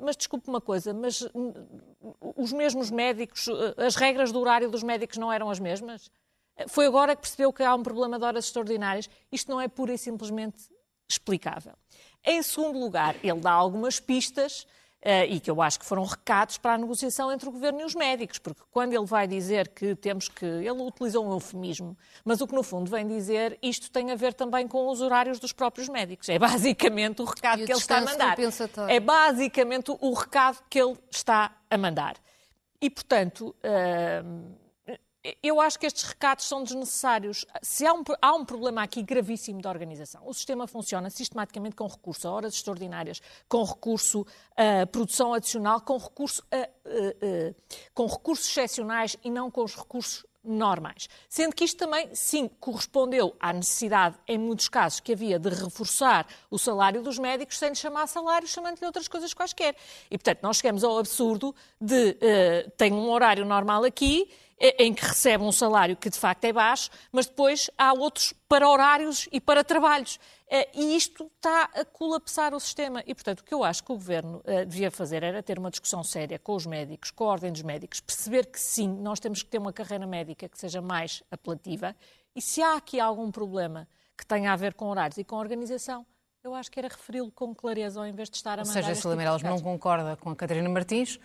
Mas 0.00 0.16
desculpe 0.16 0.48
uma 0.48 0.60
coisa, 0.60 0.94
mas 0.94 1.22
hum, 1.34 1.52
os 2.36 2.52
mesmos 2.52 2.90
médicos, 2.90 3.48
eh, 3.48 3.86
as 3.86 3.96
regras 3.96 4.32
do 4.32 4.40
horário 4.40 4.70
dos 4.70 4.82
médicos 4.82 5.18
não 5.18 5.32
eram 5.32 5.50
as 5.50 5.60
mesmas? 5.60 6.10
Foi 6.68 6.86
agora 6.86 7.16
que 7.16 7.22
percebeu 7.22 7.52
que 7.52 7.62
há 7.62 7.74
um 7.74 7.82
problema 7.82 8.18
de 8.18 8.24
horas 8.24 8.46
extraordinárias. 8.46 9.10
Isto 9.30 9.50
não 9.50 9.60
é 9.60 9.68
pura 9.68 9.92
e 9.92 9.98
simplesmente 9.98 10.68
explicável. 11.08 11.74
Em 12.24 12.42
segundo 12.42 12.78
lugar, 12.78 13.16
ele 13.22 13.40
dá 13.40 13.52
algumas 13.52 14.00
pistas 14.00 14.66
e 15.28 15.38
que 15.38 15.50
eu 15.50 15.60
acho 15.60 15.78
que 15.78 15.84
foram 15.84 16.04
recados 16.04 16.56
para 16.56 16.74
a 16.74 16.78
negociação 16.78 17.30
entre 17.30 17.48
o 17.48 17.52
governo 17.52 17.80
e 17.80 17.84
os 17.84 17.94
médicos, 17.94 18.38
porque 18.38 18.62
quando 18.70 18.94
ele 18.94 19.04
vai 19.04 19.26
dizer 19.26 19.68
que 19.68 19.94
temos 19.94 20.28
que. 20.28 20.46
Ele 20.46 20.70
utilizou 20.82 21.26
um 21.26 21.32
eufemismo, 21.32 21.96
mas 22.24 22.40
o 22.40 22.46
que 22.46 22.54
no 22.54 22.62
fundo 22.62 22.90
vem 22.90 23.06
dizer 23.06 23.58
isto 23.62 23.90
tem 23.90 24.10
a 24.10 24.14
ver 24.14 24.32
também 24.32 24.66
com 24.66 24.88
os 24.88 25.00
horários 25.00 25.38
dos 25.38 25.52
próprios 25.52 25.88
médicos. 25.88 26.28
É 26.28 26.38
basicamente 26.38 27.20
o 27.20 27.24
recado 27.24 27.62
o 27.62 27.66
que 27.66 27.72
ele 27.72 27.78
está 27.78 27.98
a 27.98 28.00
mandar. 28.00 28.36
É 28.88 29.00
basicamente 29.00 29.94
o 30.00 30.12
recado 30.14 30.58
que 30.70 30.80
ele 30.80 30.96
está 31.10 31.52
a 31.70 31.78
mandar. 31.78 32.16
E, 32.80 32.88
portanto. 32.88 33.54
Uh, 33.62 34.63
eu 35.42 35.60
acho 35.60 35.78
que 35.78 35.86
estes 35.86 36.02
recados 36.02 36.44
são 36.44 36.62
desnecessários. 36.62 37.46
Se 37.62 37.86
há 37.86 37.94
um, 37.94 38.04
há 38.20 38.34
um, 38.34 38.44
problema 38.44 38.82
aqui 38.82 39.02
gravíssimo 39.02 39.62
da 39.62 39.70
organização. 39.70 40.22
O 40.26 40.34
sistema 40.34 40.66
funciona 40.66 41.08
sistematicamente 41.08 41.74
com 41.74 41.86
recurso 41.86 42.28
a 42.28 42.30
horas 42.30 42.54
extraordinárias, 42.54 43.22
com 43.48 43.62
recurso 43.64 44.26
a 44.56 44.86
produção 44.86 45.32
adicional, 45.32 45.80
com 45.80 45.96
recurso 45.96 46.42
a, 46.50 46.56
a, 46.56 46.60
a, 46.60 47.54
com 47.94 48.06
recursos 48.06 48.48
excepcionais 48.48 49.16
e 49.24 49.30
não 49.30 49.50
com 49.50 49.64
os 49.64 49.74
recursos 49.74 50.26
normais. 50.44 51.08
Sendo 51.28 51.54
que 51.54 51.64
isto 51.64 51.78
também, 51.78 52.14
sim, 52.14 52.48
correspondeu 52.60 53.34
à 53.40 53.52
necessidade, 53.52 54.16
em 54.28 54.36
muitos 54.36 54.68
casos, 54.68 55.00
que 55.00 55.12
havia 55.12 55.38
de 55.38 55.48
reforçar 55.48 56.26
o 56.50 56.58
salário 56.58 57.02
dos 57.02 57.18
médicos 57.18 57.58
sem 57.58 57.70
lhe 57.70 57.74
chamar 57.74 58.06
salário, 58.06 58.46
chamando-lhe 58.46 58.84
outras 58.84 59.08
coisas 59.08 59.32
quaisquer. 59.32 59.74
E, 60.10 60.18
portanto, 60.18 60.40
nós 60.42 60.58
chegamos 60.58 60.84
ao 60.84 60.98
absurdo 60.98 61.54
de 61.80 62.10
uh, 62.10 62.70
tem 62.76 62.92
um 62.92 63.10
horário 63.10 63.44
normal 63.46 63.84
aqui 63.84 64.28
em 64.58 64.94
que 64.94 65.04
recebe 65.04 65.42
um 65.42 65.52
salário 65.52 65.96
que 65.96 66.08
de 66.08 66.18
facto 66.18 66.44
é 66.44 66.52
baixo, 66.52 66.90
mas 67.12 67.26
depois 67.26 67.70
há 67.76 67.92
outros 67.92 68.32
para 68.48 68.68
horários 68.68 69.28
e 69.32 69.40
para 69.40 69.64
trabalhos. 69.64 70.18
Eh, 70.48 70.68
e 70.74 70.96
isto 70.96 71.30
está 71.36 71.70
a 71.74 71.84
colapsar 71.84 72.54
o 72.54 72.60
sistema. 72.60 73.02
E, 73.06 73.14
portanto, 73.14 73.40
o 73.40 73.44
que 73.44 73.52
eu 73.52 73.64
acho 73.64 73.82
que 73.82 73.90
o 73.90 73.96
Governo 73.96 74.40
eh, 74.44 74.64
devia 74.64 74.90
fazer 74.90 75.22
era 75.22 75.42
ter 75.42 75.58
uma 75.58 75.70
discussão 75.70 76.04
séria 76.04 76.38
com 76.38 76.54
os 76.54 76.66
médicos, 76.66 77.10
com 77.10 77.24
a 77.24 77.28
Ordem 77.28 77.50
dos 77.50 77.62
Médicos, 77.62 78.00
perceber 78.00 78.46
que 78.46 78.60
sim, 78.60 78.88
nós 78.88 79.18
temos 79.18 79.42
que 79.42 79.50
ter 79.50 79.58
uma 79.58 79.72
carreira 79.72 80.06
médica 80.06 80.48
que 80.48 80.58
seja 80.58 80.80
mais 80.80 81.22
apelativa. 81.30 81.96
E 82.34 82.40
se 82.40 82.62
há 82.62 82.76
aqui 82.76 83.00
algum 83.00 83.30
problema 83.30 83.88
que 84.16 84.24
tenha 84.24 84.52
a 84.52 84.56
ver 84.56 84.74
com 84.74 84.86
horários 84.86 85.18
e 85.18 85.24
com 85.24 85.36
organização, 85.36 86.06
eu 86.42 86.54
acho 86.54 86.70
que 86.70 86.78
era 86.78 86.88
referi-lo 86.88 87.32
com 87.32 87.54
clareza 87.54 87.98
ao 87.98 88.06
invés 88.06 88.28
de 88.28 88.36
estar 88.36 88.58
a 88.58 88.64
mandar. 88.64 88.76
Ou 88.76 88.82
seja, 88.82 88.94
Celina 88.94 89.16
Meirelles 89.16 89.42
não 89.42 89.58
concorda 89.60 90.16
com 90.16 90.30
a 90.30 90.36
Catarina 90.36 90.68
Martins 90.68 91.18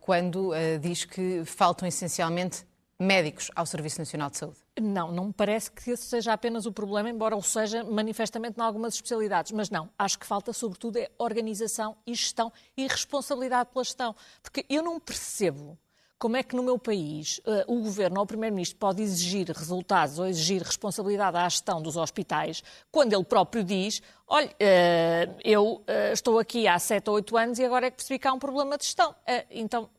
quando 0.00 0.50
uh, 0.50 0.78
diz 0.80 1.04
que 1.04 1.44
faltam 1.44 1.86
essencialmente 1.86 2.66
médicos 2.98 3.50
ao 3.54 3.66
Serviço 3.66 3.98
Nacional 3.98 4.30
de 4.30 4.38
Saúde. 4.38 4.58
Não, 4.80 5.12
não 5.12 5.26
me 5.26 5.32
parece 5.32 5.70
que 5.70 5.90
esse 5.90 6.04
seja 6.04 6.32
apenas 6.32 6.66
o 6.66 6.72
problema, 6.72 7.10
embora 7.10 7.36
o 7.36 7.42
seja 7.42 7.84
manifestamente 7.84 8.58
em 8.58 8.62
algumas 8.62 8.94
especialidades. 8.94 9.52
Mas 9.52 9.70
não, 9.70 9.88
acho 9.98 10.18
que 10.18 10.26
falta 10.26 10.52
sobretudo 10.52 10.98
é 10.98 11.10
organização 11.18 11.96
e 12.06 12.14
gestão 12.14 12.52
e 12.76 12.86
responsabilidade 12.86 13.70
pela 13.72 13.84
gestão. 13.84 14.14
Porque 14.42 14.64
eu 14.68 14.82
não 14.82 14.98
percebo 14.98 15.78
como 16.24 16.38
é 16.38 16.42
que 16.42 16.56
no 16.56 16.62
meu 16.62 16.78
país 16.78 17.38
uh, 17.40 17.70
o 17.70 17.82
Governo 17.82 18.16
ou 18.16 18.24
o 18.24 18.26
Primeiro-Ministro 18.26 18.78
pode 18.78 19.02
exigir 19.02 19.46
resultados 19.50 20.18
ou 20.18 20.24
exigir 20.26 20.62
responsabilidade 20.62 21.36
à 21.36 21.46
gestão 21.46 21.82
dos 21.82 21.98
hospitais 21.98 22.64
quando 22.90 23.12
ele 23.12 23.24
próprio 23.24 23.62
diz 23.62 24.00
olha, 24.26 24.46
uh, 24.48 25.36
eu 25.44 25.74
uh, 25.74 25.84
estou 26.14 26.38
aqui 26.38 26.66
há 26.66 26.78
sete 26.78 27.10
ou 27.10 27.16
oito 27.16 27.36
anos 27.36 27.58
e 27.58 27.64
agora 27.66 27.88
é 27.88 27.90
que 27.90 27.98
percebi 27.98 28.18
que 28.18 28.26
há 28.26 28.32
um 28.32 28.38
problema 28.38 28.78
de 28.78 28.84
gestão. 28.84 29.14
então, 29.50 29.90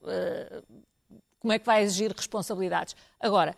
como 1.40 1.54
é 1.54 1.60
que 1.60 1.66
vai 1.68 1.84
exigir 1.84 2.12
responsabilidades? 2.12 2.96
Agora, 3.20 3.56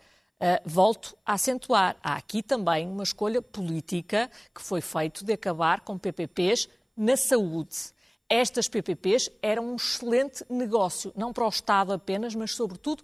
volto 0.62 1.16
a 1.24 1.32
acentuar, 1.32 1.96
há 2.02 2.16
aqui 2.16 2.42
também 2.42 2.86
uma 2.86 3.02
escolha 3.02 3.40
política 3.40 4.30
que 4.54 4.60
foi 4.60 4.82
feita 4.82 5.24
de 5.24 5.32
acabar 5.32 5.80
com 5.80 5.96
PPPs 5.96 6.68
na 6.94 7.16
saúde 7.16 7.94
estas 8.28 8.68
PPPs 8.68 9.30
eram 9.40 9.72
um 9.72 9.76
excelente 9.76 10.44
negócio, 10.50 11.12
não 11.16 11.32
para 11.32 11.44
o 11.44 11.48
Estado 11.48 11.92
apenas, 11.92 12.34
mas 12.34 12.54
sobretudo 12.54 13.02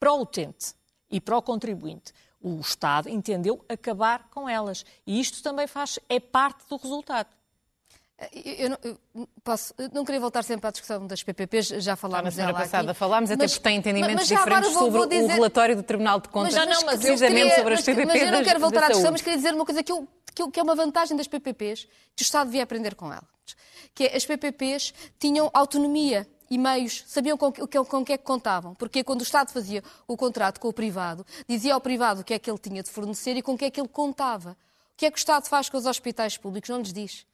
para 0.00 0.12
o 0.12 0.22
utente 0.22 0.74
e 1.10 1.20
para 1.20 1.36
o 1.36 1.42
contribuinte. 1.42 2.12
O 2.40 2.60
Estado 2.60 3.08
entendeu 3.08 3.64
acabar 3.68 4.28
com 4.30 4.48
elas. 4.48 4.84
E 5.06 5.20
isto 5.20 5.42
também 5.42 5.66
faz 5.66 5.98
é 6.08 6.20
parte 6.20 6.68
do 6.68 6.76
resultado. 6.76 7.28
Eu 8.32 8.70
não, 8.70 8.78
eu 8.84 9.28
posso, 9.42 9.74
eu 9.76 9.90
não 9.92 10.04
queria 10.04 10.20
voltar 10.20 10.44
sempre 10.44 10.68
à 10.68 10.70
discussão 10.70 11.04
das 11.06 11.22
PPPs, 11.22 11.68
já 11.82 11.96
falámos 11.96 12.34
já 12.34 12.42
na 12.42 12.48
semana 12.48 12.64
passada. 12.64 12.90
aqui, 12.90 12.98
falámos, 12.98 13.30
até 13.30 13.46
porque 13.46 13.60
tem 13.60 13.76
entendimentos 13.76 14.14
mas 14.14 14.28
diferentes 14.28 14.72
vou, 14.72 14.82
sobre 14.84 14.98
vou 14.98 15.06
dizer, 15.06 15.24
o 15.24 15.26
relatório 15.26 15.76
do 15.76 15.82
Tribunal 15.82 16.20
de 16.20 16.28
Contas, 16.28 16.54
mas, 16.54 16.66
não, 16.68 16.86
mas 16.86 17.00
precisamente 17.00 17.40
queria, 17.40 17.56
sobre 17.56 17.74
as 17.74 17.80
mas, 17.80 17.86
PPPs 17.86 18.14
Mas 18.14 18.22
eu 18.22 18.32
não 18.32 18.44
quero 18.44 18.60
voltar 18.60 18.84
à 18.84 18.86
discussão, 18.86 19.12
mas 19.12 19.20
queria 19.20 19.36
dizer 19.36 19.54
uma 19.54 19.64
coisa 19.64 19.82
que, 19.82 19.90
eu, 19.90 20.08
que, 20.34 20.50
que 20.50 20.60
é 20.60 20.62
uma 20.62 20.74
vantagem 20.74 21.16
das 21.16 21.28
PPPs, 21.28 21.86
que 22.14 22.22
o 22.22 22.24
Estado 22.24 22.46
devia 22.46 22.62
aprender 22.62 22.94
com 22.94 23.12
elas, 23.12 23.24
que 23.94 24.04
é 24.04 24.16
as 24.16 24.26
PPPs 24.26 24.92
tinham 25.18 25.50
autonomia 25.54 26.28
e 26.50 26.58
meios, 26.58 27.04
sabiam 27.06 27.36
com, 27.36 27.52
com, 27.52 27.84
com 27.84 27.96
o 27.98 28.04
que 28.04 28.12
é 28.12 28.18
que 28.18 28.24
contavam. 28.24 28.74
Porque 28.74 29.02
quando 29.02 29.20
o 29.20 29.24
Estado 29.24 29.50
fazia 29.52 29.82
o 30.06 30.16
contrato 30.16 30.60
com 30.60 30.68
o 30.68 30.72
privado, 30.72 31.24
dizia 31.48 31.74
ao 31.74 31.80
privado 31.80 32.20
o 32.20 32.24
que 32.24 32.34
é 32.34 32.38
que 32.38 32.50
ele 32.50 32.58
tinha 32.58 32.82
de 32.82 32.90
fornecer 32.90 33.36
e 33.36 33.42
com 33.42 33.54
o 33.54 33.58
que 33.58 33.64
é 33.64 33.70
que 33.70 33.80
ele 33.80 33.88
contava. 33.88 34.56
O 34.92 34.96
que 34.96 35.06
é 35.06 35.10
que 35.10 35.16
o 35.16 35.18
Estado 35.18 35.48
faz 35.48 35.68
com 35.68 35.76
os 35.76 35.86
hospitais 35.86 36.36
públicos? 36.36 36.68
Não 36.68 36.78
lhes 36.78 36.92
diz 36.92 37.26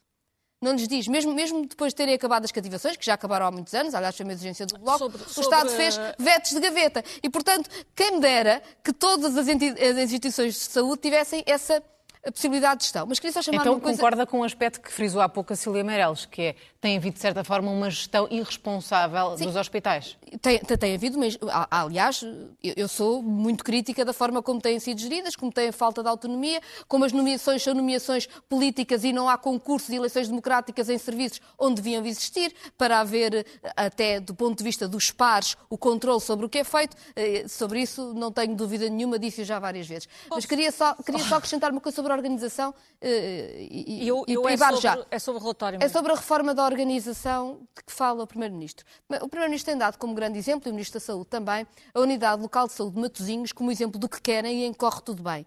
não 0.61 0.73
lhes 0.73 0.87
diz, 0.87 1.09
mesmo, 1.09 1.33
mesmo 1.33 1.67
depois 1.67 1.93
de 1.93 1.97
terem 1.97 2.15
acabado 2.15 2.45
as 2.45 2.53
cativações, 2.53 2.97
que 2.97 3.07
já 3.07 3.15
acabaram 3.15 3.47
há 3.47 3.51
muitos 3.51 3.73
anos, 3.73 3.95
aliás, 3.95 4.15
foi 4.15 4.25
uma 4.25 4.33
exigência 4.35 4.67
do 4.67 4.79
Bloco, 4.79 4.99
sobre, 4.99 5.19
sobre... 5.21 5.41
o 5.41 5.43
Estado 5.43 5.71
fez 5.71 5.99
vetos 6.19 6.51
de 6.51 6.61
gaveta. 6.61 7.03
E, 7.23 7.31
portanto, 7.31 7.71
quem 7.95 8.13
me 8.13 8.21
dera 8.21 8.63
que 8.85 8.93
todas 8.93 9.39
as 9.39 9.49
instituições 9.49 10.55
de 10.55 10.61
saúde 10.61 11.01
tivessem 11.01 11.43
essa 11.47 11.83
a 12.27 12.31
possibilidade 12.31 12.79
de 12.79 12.85
gestão. 12.85 13.07
Mas 13.07 13.19
queria 13.19 13.33
só 13.33 13.43
chamar 13.43 13.61
então, 13.61 13.75
uma 13.75 13.81
coisa... 13.81 13.97
concorda 13.97 14.27
com 14.27 14.41
um 14.41 14.45
aspecto 14.45 14.81
que 14.81 14.93
frisou 14.93 15.21
há 15.21 15.29
pouco 15.29 15.53
a 15.53 15.57
Cília 15.57 15.83
Meireles, 15.83 16.27
que 16.27 16.43
é 16.43 16.57
tem 16.81 16.97
havido, 16.97 17.15
de 17.15 17.21
certa 17.21 17.45
forma, 17.45 17.71
uma 17.71 17.91
gestão 17.91 18.27
irresponsável 18.31 19.37
Sim. 19.37 19.45
dos 19.45 19.55
hospitais? 19.55 20.17
Tem, 20.41 20.59
tem 20.59 20.95
havido, 20.95 21.19
mas, 21.19 21.37
aliás, 21.71 22.25
eu 22.63 22.89
sou 22.89 23.23
muito 23.23 23.63
crítica 23.63 24.03
da 24.03 24.15
forma 24.15 24.43
como 24.43 24.61
têm 24.61 24.81
sido 24.81 24.99
geridas, 24.99 25.37
como 25.37 25.53
têm 25.53 25.71
falta 25.73 26.03
de 26.03 26.09
autonomia, 26.09 26.61
como 26.89 27.05
as 27.05 27.13
nomeações 27.13 27.63
são 27.63 27.75
nomeações 27.75 28.27
políticas 28.49 29.05
e 29.05 29.13
não 29.13 29.29
há 29.29 29.37
concursos 29.37 29.91
e 29.91 29.97
eleições 29.97 30.29
democráticas 30.29 30.89
em 30.89 30.97
serviços 30.97 31.41
onde 31.59 31.83
deviam 31.83 32.05
existir, 32.07 32.55
para 32.79 33.01
haver, 33.01 33.45
até 33.77 34.19
do 34.19 34.35
ponto 34.35 34.57
de 34.57 34.65
vista 34.65 34.89
dos 34.89 35.11
pares, 35.11 35.59
o 35.69 35.77
controle 35.77 36.21
sobre 36.21 36.47
o 36.47 36.49
que 36.49 36.61
é 36.61 36.65
feito. 36.65 36.97
Eh, 37.15 37.47
sobre 37.47 37.83
isso 37.83 38.15
não 38.15 38.33
tenho 38.33 38.57
dúvida 38.57 38.89
nenhuma, 38.89 39.19
disse 39.19 39.45
já 39.45 39.59
várias 39.59 39.87
vezes. 39.87 40.09
Mas 40.31 40.47
queria 40.47 40.73
só, 40.73 40.95
queria 40.95 41.23
só 41.25 41.37
acrescentar 41.37 41.71
uma 41.71 41.81
coisa 41.81 41.97
sobre 41.97 42.10
a 42.11 42.17
organização 42.17 42.75
eh, 43.01 43.67
e, 43.71 44.07
eu, 44.07 44.25
eu 44.27 44.49
e 44.49 44.53
é, 44.53 44.57
sobre, 44.57 44.81
já. 44.81 45.07
é 45.11 45.19
sobre 45.19 45.39
o 45.39 45.43
relatório. 45.43 45.79
É 45.83 45.89
sobre 45.89 46.13
a 46.13 46.15
reforma 46.15 46.55
da 46.55 46.65
organização 46.65 47.61
de 47.77 47.85
que 47.85 47.93
fala 47.93 48.23
o 48.23 48.27
Primeiro-Ministro. 48.27 48.85
O 49.23 49.29
Primeiro-Ministro 49.29 49.73
tem 49.73 49.79
dado 49.79 49.97
como 49.99 50.15
grande 50.15 50.39
exemplo, 50.39 50.69
e 50.69 50.71
o 50.71 50.75
Ministro 50.75 51.01
da 51.01 51.05
Saúde 51.05 51.27
também, 51.27 51.67
a 51.95 52.01
Unidade 52.01 52.43
Local 52.43 52.67
de 52.67 52.73
Saúde 52.73 52.95
de 52.95 53.01
Matosinhos 53.01 53.53
como 53.53 53.71
exemplo 53.71 53.99
do 53.99 54.09
que 54.09 54.21
querem 54.21 54.63
e 54.63 54.65
em 54.65 54.73
que 54.73 54.79
corre 54.79 55.01
tudo 55.03 55.23
bem. 55.23 55.47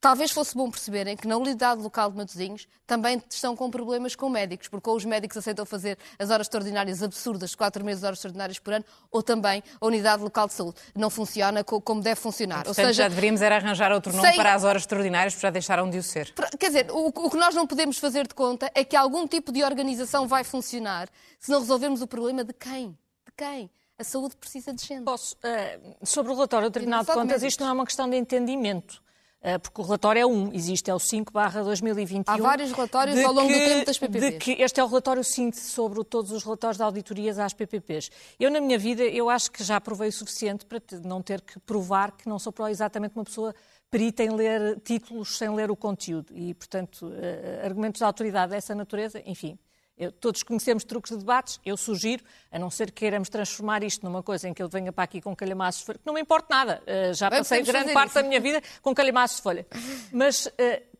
Talvez 0.00 0.30
fosse 0.30 0.56
bom 0.56 0.70
perceberem 0.70 1.14
que 1.14 1.28
na 1.28 1.36
unidade 1.36 1.82
local 1.82 2.10
de 2.10 2.16
Matosinhos 2.16 2.66
também 2.86 3.22
estão 3.28 3.54
com 3.54 3.70
problemas 3.70 4.16
com 4.16 4.30
médicos, 4.30 4.66
porque 4.66 4.88
ou 4.88 4.96
os 4.96 5.04
médicos 5.04 5.36
aceitam 5.36 5.66
fazer 5.66 5.98
as 6.18 6.30
horas 6.30 6.46
extraordinárias 6.46 7.02
absurdas, 7.02 7.54
quatro 7.54 7.84
meses 7.84 8.00
de 8.00 8.06
horas 8.06 8.18
extraordinárias 8.18 8.58
por 8.58 8.72
ano, 8.72 8.84
ou 9.10 9.22
também 9.22 9.62
a 9.78 9.86
unidade 9.86 10.22
local 10.22 10.46
de 10.46 10.54
saúde 10.54 10.76
não 10.96 11.10
funciona 11.10 11.62
como 11.62 12.00
deve 12.00 12.18
funcionar. 12.18 12.64
Portanto, 12.64 12.78
ou 12.78 12.86
seja, 12.86 13.02
já 13.02 13.08
deveríamos 13.08 13.42
era 13.42 13.56
arranjar 13.56 13.92
outro 13.92 14.10
nome 14.10 14.26
sem... 14.26 14.36
para 14.36 14.54
as 14.54 14.64
horas 14.64 14.82
extraordinárias, 14.82 15.34
porque 15.34 15.46
já 15.46 15.50
deixaram 15.50 15.90
de 15.90 15.98
o 15.98 16.02
ser. 16.02 16.32
Quer 16.58 16.68
dizer, 16.68 16.90
o, 16.90 17.08
o 17.08 17.30
que 17.30 17.36
nós 17.36 17.54
não 17.54 17.66
podemos 17.66 17.98
fazer 17.98 18.26
de 18.26 18.34
conta 18.34 18.70
é 18.74 18.82
que 18.82 18.96
algum 18.96 19.28
tipo 19.28 19.52
de 19.52 19.62
organização 19.62 20.26
vai 20.26 20.44
funcionar 20.44 21.10
se 21.38 21.50
não 21.50 21.60
resolvermos 21.60 22.00
o 22.00 22.06
problema 22.06 22.42
de 22.42 22.54
quem? 22.54 22.96
De 23.26 23.32
quem? 23.36 23.70
A 23.98 24.04
saúde 24.04 24.34
precisa 24.34 24.72
de 24.72 24.82
gente. 24.82 25.04
Posso, 25.04 25.36
uh, 25.36 26.06
sobre 26.06 26.32
o 26.32 26.34
relatório 26.34 26.70
do 26.70 26.72
Tribunal 26.72 27.04
de 27.04 27.12
Contas, 27.12 27.42
isto 27.42 27.62
não 27.62 27.68
é 27.68 27.72
uma 27.74 27.84
questão 27.84 28.08
de 28.08 28.16
entendimento. 28.16 29.02
Eh, 29.42 29.58
porque 29.58 29.80
o 29.80 29.84
relatório 29.84 30.20
é 30.20 30.26
um, 30.26 30.52
existe, 30.52 30.90
é 30.90 30.94
o 30.94 30.98
5 30.98 31.32
barra 31.32 31.62
2021. 31.62 32.24
Há 32.26 32.36
vários 32.36 32.72
relatórios 32.72 33.18
ao 33.24 33.32
longo 33.32 33.48
que, 33.48 33.58
do 33.58 33.64
tempo 33.64 33.86
das 33.86 33.98
PPPs. 33.98 34.32
De 34.32 34.38
que 34.38 34.52
este 34.62 34.80
é 34.80 34.84
o 34.84 34.86
relatório 34.86 35.24
síntese 35.24 35.70
sobre 35.70 36.04
todos 36.04 36.30
os 36.30 36.44
relatórios 36.44 36.76
de 36.76 36.82
auditorias 36.82 37.38
às 37.38 37.54
PPPs. 37.54 38.10
Eu, 38.38 38.50
na 38.50 38.60
minha 38.60 38.78
vida, 38.78 39.02
eu 39.02 39.30
acho 39.30 39.50
que 39.50 39.64
já 39.64 39.80
provei 39.80 40.10
o 40.10 40.12
suficiente 40.12 40.66
para 40.66 40.80
não 41.02 41.22
ter 41.22 41.40
que 41.40 41.58
provar 41.60 42.12
que 42.12 42.28
não 42.28 42.38
sou 42.38 42.52
exatamente 42.68 43.14
uma 43.16 43.24
pessoa 43.24 43.54
perita 43.90 44.22
em 44.22 44.30
ler 44.30 44.78
títulos 44.80 45.38
sem 45.38 45.48
ler 45.54 45.70
o 45.70 45.76
conteúdo. 45.76 46.36
E, 46.36 46.52
portanto, 46.52 47.10
eh, 47.14 47.62
argumentos 47.64 47.98
de 47.98 48.04
autoridade 48.04 48.50
dessa 48.50 48.74
natureza, 48.74 49.22
enfim, 49.24 49.58
eu, 50.00 50.10
todos 50.10 50.42
conhecemos 50.42 50.82
truques 50.82 51.12
de 51.12 51.18
debates, 51.18 51.60
eu 51.64 51.76
sugiro, 51.76 52.24
a 52.50 52.58
não 52.58 52.70
ser 52.70 52.86
que 52.86 53.00
queiramos 53.00 53.28
transformar 53.28 53.82
isto 53.82 54.02
numa 54.02 54.22
coisa 54.22 54.48
em 54.48 54.54
que 54.54 54.62
ele 54.62 54.70
venha 54.70 54.90
para 54.90 55.04
aqui 55.04 55.20
com 55.20 55.36
calhamaços 55.36 55.80
de 55.80 55.86
folha, 55.86 55.98
que 55.98 56.06
não 56.06 56.14
me 56.14 56.22
importa 56.22 56.46
nada, 56.48 56.82
uh, 56.82 57.12
já 57.12 57.28
Bem, 57.28 57.40
passei 57.40 57.62
grande 57.62 57.92
parte 57.92 58.08
isso. 58.08 58.14
da 58.14 58.22
minha 58.22 58.40
vida 58.40 58.62
com 58.80 58.94
calhamaços 58.94 59.36
de 59.36 59.42
folha. 59.42 59.66
Mas 60.10 60.46
uh, 60.46 60.50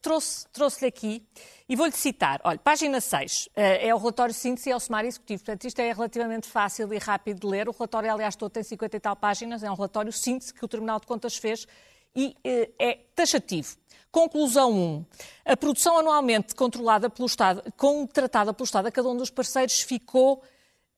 trouxe-lhe 0.02 0.50
trouxe 0.52 0.85
aqui 0.85 1.26
e 1.66 1.75
vou-lhe 1.76 1.92
citar, 1.92 2.40
olha, 2.45 2.59
página 2.59 3.00
6, 3.00 3.47
uh, 3.47 3.50
eh, 3.57 3.88
é 3.88 3.95
o 3.95 3.99
relatório 3.99 4.35
síntese 4.35 4.69
e 4.69 4.73
é 4.73 4.76
o 4.76 4.80
sumário 4.80 5.09
executivo, 5.09 5.45
portanto 5.45 5.64
isto 5.64 5.78
é 5.78 5.92
relativamente 5.92 6.47
fácil 6.47 6.92
e 6.92 6.99
rápido 6.99 7.40
de 7.40 7.47
ler, 7.47 7.69
o 7.69 7.73
relatório, 7.73 8.12
aliás, 8.12 8.37
todo 8.37 8.50
tem 8.50 8.62
50 8.62 8.97
e 8.97 9.00
tal 9.00 9.16
páginas, 9.16 9.62
é 9.62 9.71
um 9.71 9.75
relatório 9.75 10.12
síntese 10.12 10.52
que 10.52 10.62
o 10.62 10.69
Tribunal 10.69 11.00
de 11.00 11.07
Contas 11.07 11.37
fez 11.37 11.66
e 12.14 12.37
é 12.79 12.99
taxativo. 13.14 13.76
Conclusão 14.11 14.73
1. 14.73 15.05
A 15.45 15.57
produção 15.57 15.99
anualmente 15.99 16.55
controlada 16.55 17.09
pelo 17.09 17.26
Estado, 17.26 17.62
contratada 17.76 18.52
pelo 18.52 18.64
Estado 18.64 18.87
a 18.87 18.90
cada 18.90 19.09
um 19.09 19.17
dos 19.17 19.31
parceiros 19.31 19.83
ficou 19.83 20.43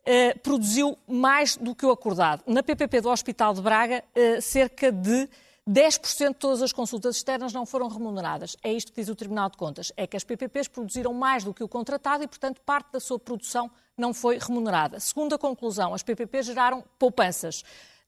eh, 0.05 0.35
produziu 0.35 0.99
mais 1.07 1.57
do 1.57 1.75
que 1.75 1.87
o 1.87 1.91
acordado. 1.91 2.43
Na 2.47 2.63
PPP 2.63 3.01
do 3.01 3.11
Hospital 3.11 3.55
de 3.55 3.61
Braga, 3.61 4.03
eh, 4.15 4.41
cerca 4.41 4.91
de 4.91 5.29
10% 5.69 6.31
de 6.31 6.35
todas 6.35 6.61
as 6.61 6.73
consultas 6.73 7.17
externas 7.17 7.53
não 7.53 7.65
foram 7.65 7.87
remuneradas. 7.87 8.57
É 8.65 8.73
isto 8.73 8.93
que 8.93 9.01
diz 9.01 9.09
o 9.09 9.15
Tribunal 9.15 9.49
de 9.49 9.57
Contas. 9.57 9.93
É 9.97 10.07
que 10.07 10.17
as 10.17 10.25
PPPs 10.25 10.67
produziram 10.67 11.15
mais 11.15 11.45
do 11.45 11.55
que 11.55 11.63
o 11.63 11.69
contratado 11.69 12.25
e, 12.25 12.27
portanto, 12.27 12.61
parte 12.67 12.91
da 12.93 12.99
sua 12.99 13.19
produção 13.19 13.71
não 13.97 14.13
foi 14.13 14.39
remunerada. 14.39 14.99
Segunda 14.99 15.39
conclusão, 15.39 15.95
as 15.95 16.03
PPPs 16.03 16.47
geraram 16.47 16.83
poupanças. 16.99 17.63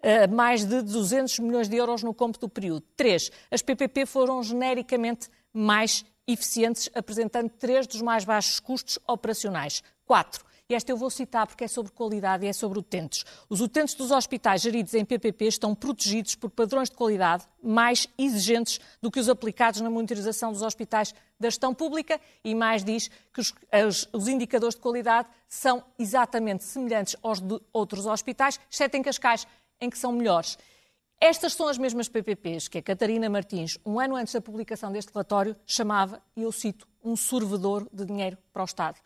Eh, 0.07 0.27
mais 0.27 0.67
de 0.67 0.83
200 0.83 1.39
milhões 1.39 1.67
de 1.67 1.77
euros 1.77 2.03
no 2.03 2.13
cômputo 2.13 2.47
do 2.47 2.51
período. 2.51 2.85
Três, 2.95 3.33
as 3.51 3.63
PPP 3.63 4.05
foram 4.05 4.43
genericamente 4.43 5.31
mais 5.51 6.05
eficientes, 6.27 6.91
apresentando 6.95 7.49
três 7.49 7.87
dos 7.87 8.03
mais 8.03 8.23
baixos 8.23 8.61
custos 8.61 8.99
operacionais. 9.09 9.83
Quatro, 10.05 10.45
e 10.69 10.75
esta 10.75 10.93
eu 10.93 10.97
vou 10.99 11.09
citar 11.09 11.47
porque 11.47 11.65
é 11.65 11.69
sobre 11.69 11.91
qualidade 11.93 12.45
e 12.45 12.49
é 12.49 12.53
sobre 12.53 12.79
utentes. 12.79 13.25
Os 13.49 13.63
utentes 13.63 13.95
dos 13.95 14.11
hospitais 14.11 14.61
geridos 14.61 14.93
em 14.93 15.07
PPP 15.07 15.47
estão 15.47 15.75
protegidos 15.75 16.35
por 16.35 16.51
padrões 16.51 16.91
de 16.91 16.97
qualidade 16.97 17.47
mais 17.63 18.07
exigentes 18.19 18.81
do 19.01 19.11
que 19.11 19.21
os 19.21 19.31
aplicados 19.31 19.81
na 19.81 19.89
monitorização 19.89 20.53
dos 20.53 20.61
hospitais 20.61 21.15
da 21.41 21.49
gestão 21.49 21.75
pública 21.75 22.21
e 22.43 22.55
mais 22.55 22.85
diz 22.85 23.11
que 23.33 23.41
os, 23.41 23.55
os, 23.87 24.09
os 24.13 24.29
indicadores 24.29 24.75
de 24.75 24.81
qualidade 24.81 25.29
são 25.49 25.83
exatamente 25.99 26.65
semelhantes 26.65 27.17
aos 27.23 27.41
de 27.41 27.59
outros 27.73 28.07
hospitais, 28.07 28.59
exceto 28.71 28.97
em 28.97 29.03
Cascais, 29.03 29.47
em 29.81 29.90
que 29.90 29.99
são 29.99 30.12
melhores. 30.12 30.59
Estas 31.21 31.54
são 31.54 31.69
as 31.69 31.78
mesmas 31.78 32.09
PPPs 32.09 32.69
que 32.69 32.78
a 32.78 32.83
Catarina 32.83 33.31
Martins, 33.31 33.78
um 33.85 33.99
ano 33.99 34.16
antes 34.16 34.35
da 34.35 34.40
publicação 34.40 34.93
deste 34.93 35.12
relatório, 35.12 35.57
chamava, 35.64 36.23
e 36.37 36.43
eu 36.43 36.52
cito, 36.52 36.87
um 37.02 37.16
sorvedor 37.16 37.88
de 37.93 38.04
dinheiro 38.04 38.37
para 38.52 38.62
o 38.62 38.64
Estado. 38.64 39.00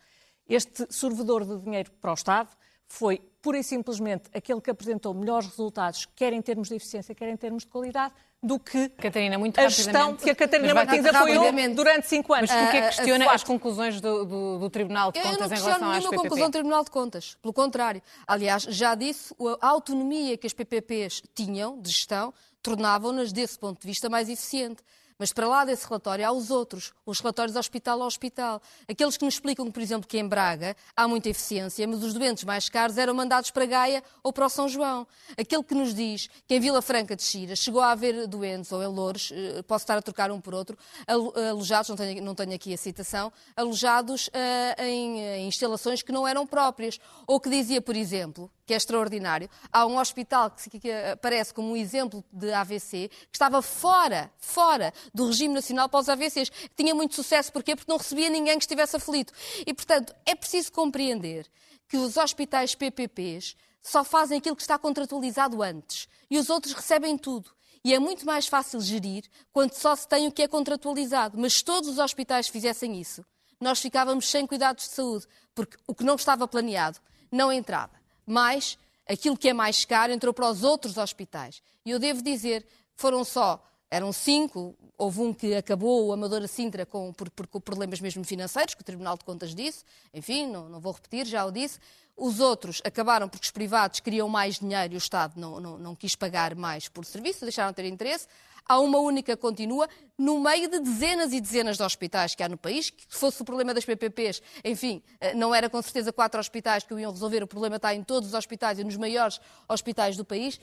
Este 0.47 0.91
sorvedor 0.91 1.45
de 1.45 1.59
dinheiro 1.59 1.91
para 2.01 2.11
o 2.11 2.13
Estado 2.13 2.49
foi 2.87 3.21
pura 3.41 3.59
e 3.59 3.63
simplesmente 3.63 4.29
aquele 4.33 4.59
que 4.59 4.71
apresentou 4.71 5.13
melhores 5.13 5.47
resultados, 5.47 6.05
quer 6.15 6.33
em 6.33 6.41
termos 6.41 6.67
de 6.69 6.75
eficiência, 6.75 7.13
quer 7.13 7.29
em 7.29 7.37
termos 7.37 7.63
de 7.63 7.69
qualidade, 7.69 8.13
do 8.41 8.57
que 8.57 8.87
Catarina, 8.89 9.37
muito 9.37 9.59
a 9.59 9.67
gestão 9.67 10.15
que 10.15 10.29
a 10.29 10.35
Catarina 10.35 10.73
Martins 10.73 11.05
apoiou 11.05 11.43
durante 11.75 12.07
cinco 12.07 12.33
anos. 12.33 12.49
Mas 12.49 12.63
porquê 12.63 12.77
é 12.77 12.81
que 12.81 12.95
questiona 12.95 13.25
uh, 13.25 13.29
as 13.31 13.43
conclusões 13.43 13.99
do, 13.99 14.25
do, 14.25 14.59
do, 14.59 14.69
Tribunal 14.69 15.11
de 15.11 15.21
Contas 15.21 15.51
em 15.51 15.55
relação 15.55 15.89
às 15.89 16.03
PPP? 16.03 16.07
Eu 16.07 16.11
não 16.11 16.23
conclusão 16.23 16.49
do 16.49 16.53
Tribunal 16.53 16.83
de 16.83 16.91
Contas. 16.91 17.37
Pelo 17.41 17.53
contrário. 17.53 18.01
Aliás, 18.25 18.63
já 18.63 18.95
disse, 18.95 19.35
a 19.59 19.67
autonomia 19.67 20.37
que 20.37 20.47
as 20.47 20.53
PPPs 20.53 21.21
tinham 21.35 21.81
de 21.81 21.91
gestão 21.91 22.33
tornavam-nas, 22.63 23.33
desse 23.33 23.59
ponto 23.59 23.81
de 23.81 23.87
vista, 23.87 24.09
mais 24.09 24.29
eficiente. 24.29 24.81
Mas 25.19 25.33
para 25.33 25.47
lá 25.47 25.65
desse 25.65 25.85
relatório 25.85 26.25
há 26.25 26.31
os 26.31 26.49
outros, 26.49 26.93
os 27.05 27.19
relatórios 27.19 27.57
hospital 27.57 28.01
a 28.01 28.05
hospital. 28.05 28.61
Aqueles 28.87 29.17
que 29.17 29.25
nos 29.25 29.33
explicam, 29.33 29.69
por 29.69 29.81
exemplo, 29.81 30.07
que 30.07 30.17
em 30.17 30.25
Braga 30.25 30.75
há 30.95 31.07
muita 31.09 31.29
eficiência, 31.29 31.85
mas 31.85 32.01
os 32.01 32.13
doentes 32.13 32.45
mais 32.45 32.69
caros 32.69 32.97
eram 32.97 33.13
mandados 33.13 33.51
para 33.51 33.65
Gaia 33.65 34.01
ou 34.23 34.31
para 34.31 34.45
o 34.45 34.49
São 34.49 34.69
João. 34.69 35.05
Aquele 35.37 35.63
que 35.63 35.75
nos 35.75 35.93
diz 35.93 36.29
que 36.47 36.55
em 36.55 36.59
Vila 36.61 36.81
Franca 36.81 37.17
de 37.17 37.23
Xira 37.23 37.55
chegou 37.55 37.81
a 37.81 37.91
haver 37.91 38.27
doentes, 38.27 38.71
ou 38.71 38.81
em 38.81 38.87
Louros, 38.87 39.31
eh, 39.33 39.61
posso 39.63 39.83
estar 39.83 39.97
a 39.97 40.01
trocar 40.01 40.31
um 40.31 40.39
por 40.39 40.55
outro, 40.55 40.77
alojados, 41.05 41.89
não 41.89 41.97
tenho, 41.97 42.23
não 42.23 42.33
tenho 42.33 42.53
aqui 42.53 42.73
a 42.73 42.77
citação, 42.77 43.31
alojados 43.55 44.27
uh, 44.27 44.81
em, 44.81 45.19
em 45.19 45.47
instalações 45.47 46.01
que 46.01 46.13
não 46.13 46.25
eram 46.25 46.47
próprias. 46.47 46.97
Ou 47.27 47.39
que 47.39 47.49
dizia, 47.49 47.81
por 47.81 47.95
exemplo, 47.95 48.49
que 48.69 48.73
é 48.75 48.77
extraordinário. 48.77 49.49
Há 49.73 49.87
um 49.87 49.97
hospital 49.97 50.51
que, 50.51 50.91
aparece 50.91 51.51
como 51.51 51.71
um 51.71 51.75
exemplo 51.75 52.23
de 52.31 52.53
AVC, 52.53 53.09
que 53.09 53.35
estava 53.35 53.63
fora, 53.63 54.31
fora 54.37 54.93
do 55.13 55.27
regime 55.27 55.53
nacional 55.53 55.89
para 55.89 55.99
os 55.99 56.09
AVCs. 56.09 56.51
Tinha 56.75 56.93
muito 56.93 57.15
sucesso, 57.15 57.51
porquê? 57.51 57.75
Porque 57.75 57.91
não 57.91 57.97
recebia 57.97 58.29
ninguém 58.29 58.57
que 58.57 58.63
estivesse 58.63 58.95
aflito. 58.95 59.33
E, 59.65 59.73
portanto, 59.73 60.13
é 60.25 60.35
preciso 60.35 60.71
compreender 60.71 61.47
que 61.87 61.97
os 61.97 62.17
hospitais 62.17 62.75
PPPs 62.75 63.55
só 63.81 64.03
fazem 64.03 64.37
aquilo 64.37 64.55
que 64.55 64.61
está 64.61 64.77
contratualizado 64.77 65.61
antes 65.63 66.07
e 66.29 66.37
os 66.37 66.49
outros 66.49 66.73
recebem 66.73 67.17
tudo. 67.17 67.51
E 67.83 67.93
é 67.93 67.99
muito 67.99 68.25
mais 68.25 68.47
fácil 68.47 68.81
gerir 68.81 69.23
quando 69.53 69.73
só 69.73 69.95
se 69.95 70.07
tem 70.07 70.27
o 70.27 70.31
que 70.31 70.43
é 70.43 70.47
contratualizado. 70.47 71.37
Mas 71.37 71.53
se 71.53 71.63
todos 71.63 71.89
os 71.89 71.97
hospitais 71.97 72.47
fizessem 72.47 72.99
isso, 72.99 73.25
nós 73.59 73.79
ficávamos 73.79 74.29
sem 74.29 74.45
cuidados 74.45 74.85
de 74.85 74.95
saúde, 74.95 75.27
porque 75.55 75.77
o 75.87 75.95
que 75.95 76.03
não 76.03 76.15
estava 76.15 76.47
planeado 76.47 76.99
não 77.31 77.51
entrava. 77.51 77.93
Mas 78.25 78.77
aquilo 79.07 79.37
que 79.37 79.49
é 79.49 79.53
mais 79.53 79.85
caro 79.85 80.13
entrou 80.13 80.33
para 80.33 80.49
os 80.49 80.63
outros 80.63 80.97
hospitais. 80.97 81.61
E 81.85 81.91
eu 81.91 81.99
devo 81.99 82.21
dizer, 82.21 82.67
foram 82.95 83.23
só, 83.23 83.63
eram 83.91 84.13
cinco, 84.13 84.77
houve 84.97 85.19
um 85.21 85.33
que 85.33 85.55
acabou, 85.55 86.07
o 86.07 86.13
Amadora 86.13 86.47
Sintra, 86.47 86.85
com, 86.85 87.11
por, 87.11 87.29
por, 87.29 87.61
problemas 87.61 87.99
mesmo 87.99 88.23
financeiros, 88.23 88.75
que 88.75 88.81
o 88.81 88.83
Tribunal 88.83 89.17
de 89.17 89.25
Contas 89.25 89.55
disse, 89.55 89.83
enfim, 90.13 90.47
não, 90.47 90.69
não 90.69 90.79
vou 90.79 90.93
repetir, 90.93 91.25
já 91.25 91.43
o 91.45 91.51
disse. 91.51 91.79
Os 92.15 92.39
outros 92.39 92.81
acabaram 92.83 93.27
porque 93.29 93.45
os 93.45 93.51
privados 93.51 93.99
queriam 93.99 94.27
mais 94.27 94.59
dinheiro 94.59 94.93
e 94.93 94.97
o 94.97 94.99
Estado 94.99 95.39
não, 95.39 95.59
não, 95.59 95.77
não 95.77 95.95
quis 95.95 96.15
pagar 96.15 96.53
mais 96.53 96.87
por 96.87 97.05
serviço, 97.05 97.45
deixaram 97.45 97.71
de 97.71 97.77
ter 97.77 97.85
interesse. 97.85 98.27
Há 98.69 98.79
uma 98.79 98.99
única 98.99 99.35
que 99.35 99.41
continua 99.41 99.89
no 100.15 100.39
meio 100.39 100.69
de 100.69 100.79
dezenas 100.79 101.33
e 101.33 101.41
dezenas 101.41 101.77
de 101.77 101.81
hospitais 101.81 102.35
que 102.35 102.43
há 102.43 102.49
no 102.49 102.57
país. 102.57 102.91
Que 102.91 103.01
se 103.01 103.19
fosse 103.19 103.41
o 103.41 103.45
problema 103.45 103.73
das 103.73 103.83
PPPs, 103.83 104.43
enfim, 104.63 105.01
eh, 105.19 105.33
não 105.33 105.55
era 105.55 105.67
com 105.71 105.81
certeza 105.81 106.13
quatro 106.13 106.39
hospitais 106.39 106.83
que 106.83 106.93
o 106.93 106.99
iam 106.99 107.11
resolver. 107.11 107.41
O 107.41 107.47
problema 107.47 107.77
está 107.77 107.95
em 107.95 108.03
todos 108.03 108.29
os 108.29 108.35
hospitais 108.35 108.77
e 108.77 108.83
nos 108.83 108.95
maiores 108.95 109.41
hospitais 109.67 110.15
do 110.15 110.23
país. 110.23 110.59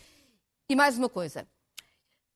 E 0.68 0.76
mais 0.76 0.96
uma 0.96 1.08
coisa. 1.08 1.48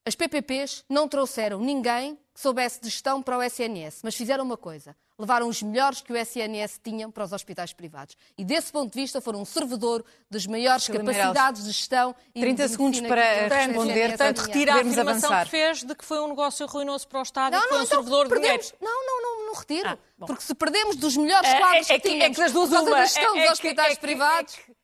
As 0.05 0.15
PPPs 0.15 0.85
não 0.89 1.07
trouxeram 1.07 1.61
ninguém 1.61 2.19
que 2.33 2.41
soubesse 2.41 2.81
de 2.81 2.89
gestão 2.89 3.23
para 3.23 3.37
o 3.37 3.43
SNS, 3.43 4.01
mas 4.03 4.15
fizeram 4.15 4.45
uma 4.45 4.57
coisa: 4.57 4.97
levaram 5.19 5.47
os 5.47 5.63
melhores 5.63 6.01
que 6.01 6.11
o 6.11 6.17
SNS 6.17 6.81
tinha 6.83 7.09
para 7.11 7.25
os 7.25 7.33
hospitais 7.33 7.73
privados. 7.73 8.17
E 8.37 8.45
desse 8.45 8.73
ponto 8.73 8.93
de 8.93 8.99
vista 8.99 9.21
foram 9.21 9.43
um 9.43 9.45
servidor 9.45 10.03
das 10.31 10.47
maiores 10.47 10.89
capacidades 10.89 11.65
de 11.65 11.73
gestão 11.73 12.15
e 12.35 12.41
30 12.41 12.63
de 12.63 12.69
segundos 12.71 13.01
para 13.03 13.49
responder, 13.49 14.09
portanto, 14.09 14.39
retira 14.39 14.73
a 14.73 14.77
afirmação 14.77 15.11
avançar. 15.11 15.45
que 15.45 15.51
fez 15.51 15.85
de 15.85 15.95
que 15.95 16.05
foi 16.05 16.21
um 16.21 16.29
negócio 16.29 16.67
ruinoso 16.67 17.07
para 17.07 17.19
o 17.19 17.23
Estado 17.23 17.53
não, 17.53 17.59
e 17.59 17.63
que 17.63 17.69
foi 17.69 17.79
um 17.79 17.83
então, 17.83 17.97
servidor 17.99 18.29
de 18.29 18.35
dinheiro. 18.41 18.63
Não, 18.81 19.07
não, 19.07 19.23
não, 19.23 19.47
não 19.49 19.55
retiro. 19.55 19.89
Ah, 19.91 20.27
porque 20.27 20.43
se 20.43 20.55
perdemos 20.55 20.97
dos 20.97 21.17
melhores 21.17 21.53
quadros 21.53 21.91
é, 21.91 21.95
é, 21.95 21.99
que 21.99 22.09
tínhamos 22.09 22.39
é 22.39 22.43
que, 22.43 22.43
é 22.43 22.47
que 22.47 22.53
por 22.53 22.71
causa 22.71 22.91
da 22.91 23.05
gestão 23.05 23.37
é, 23.37 23.43
dos 23.43 23.53
hospitais 23.53 23.99
privados... 23.99 24.55
Eh, 24.55 24.71
eh, 24.71 24.80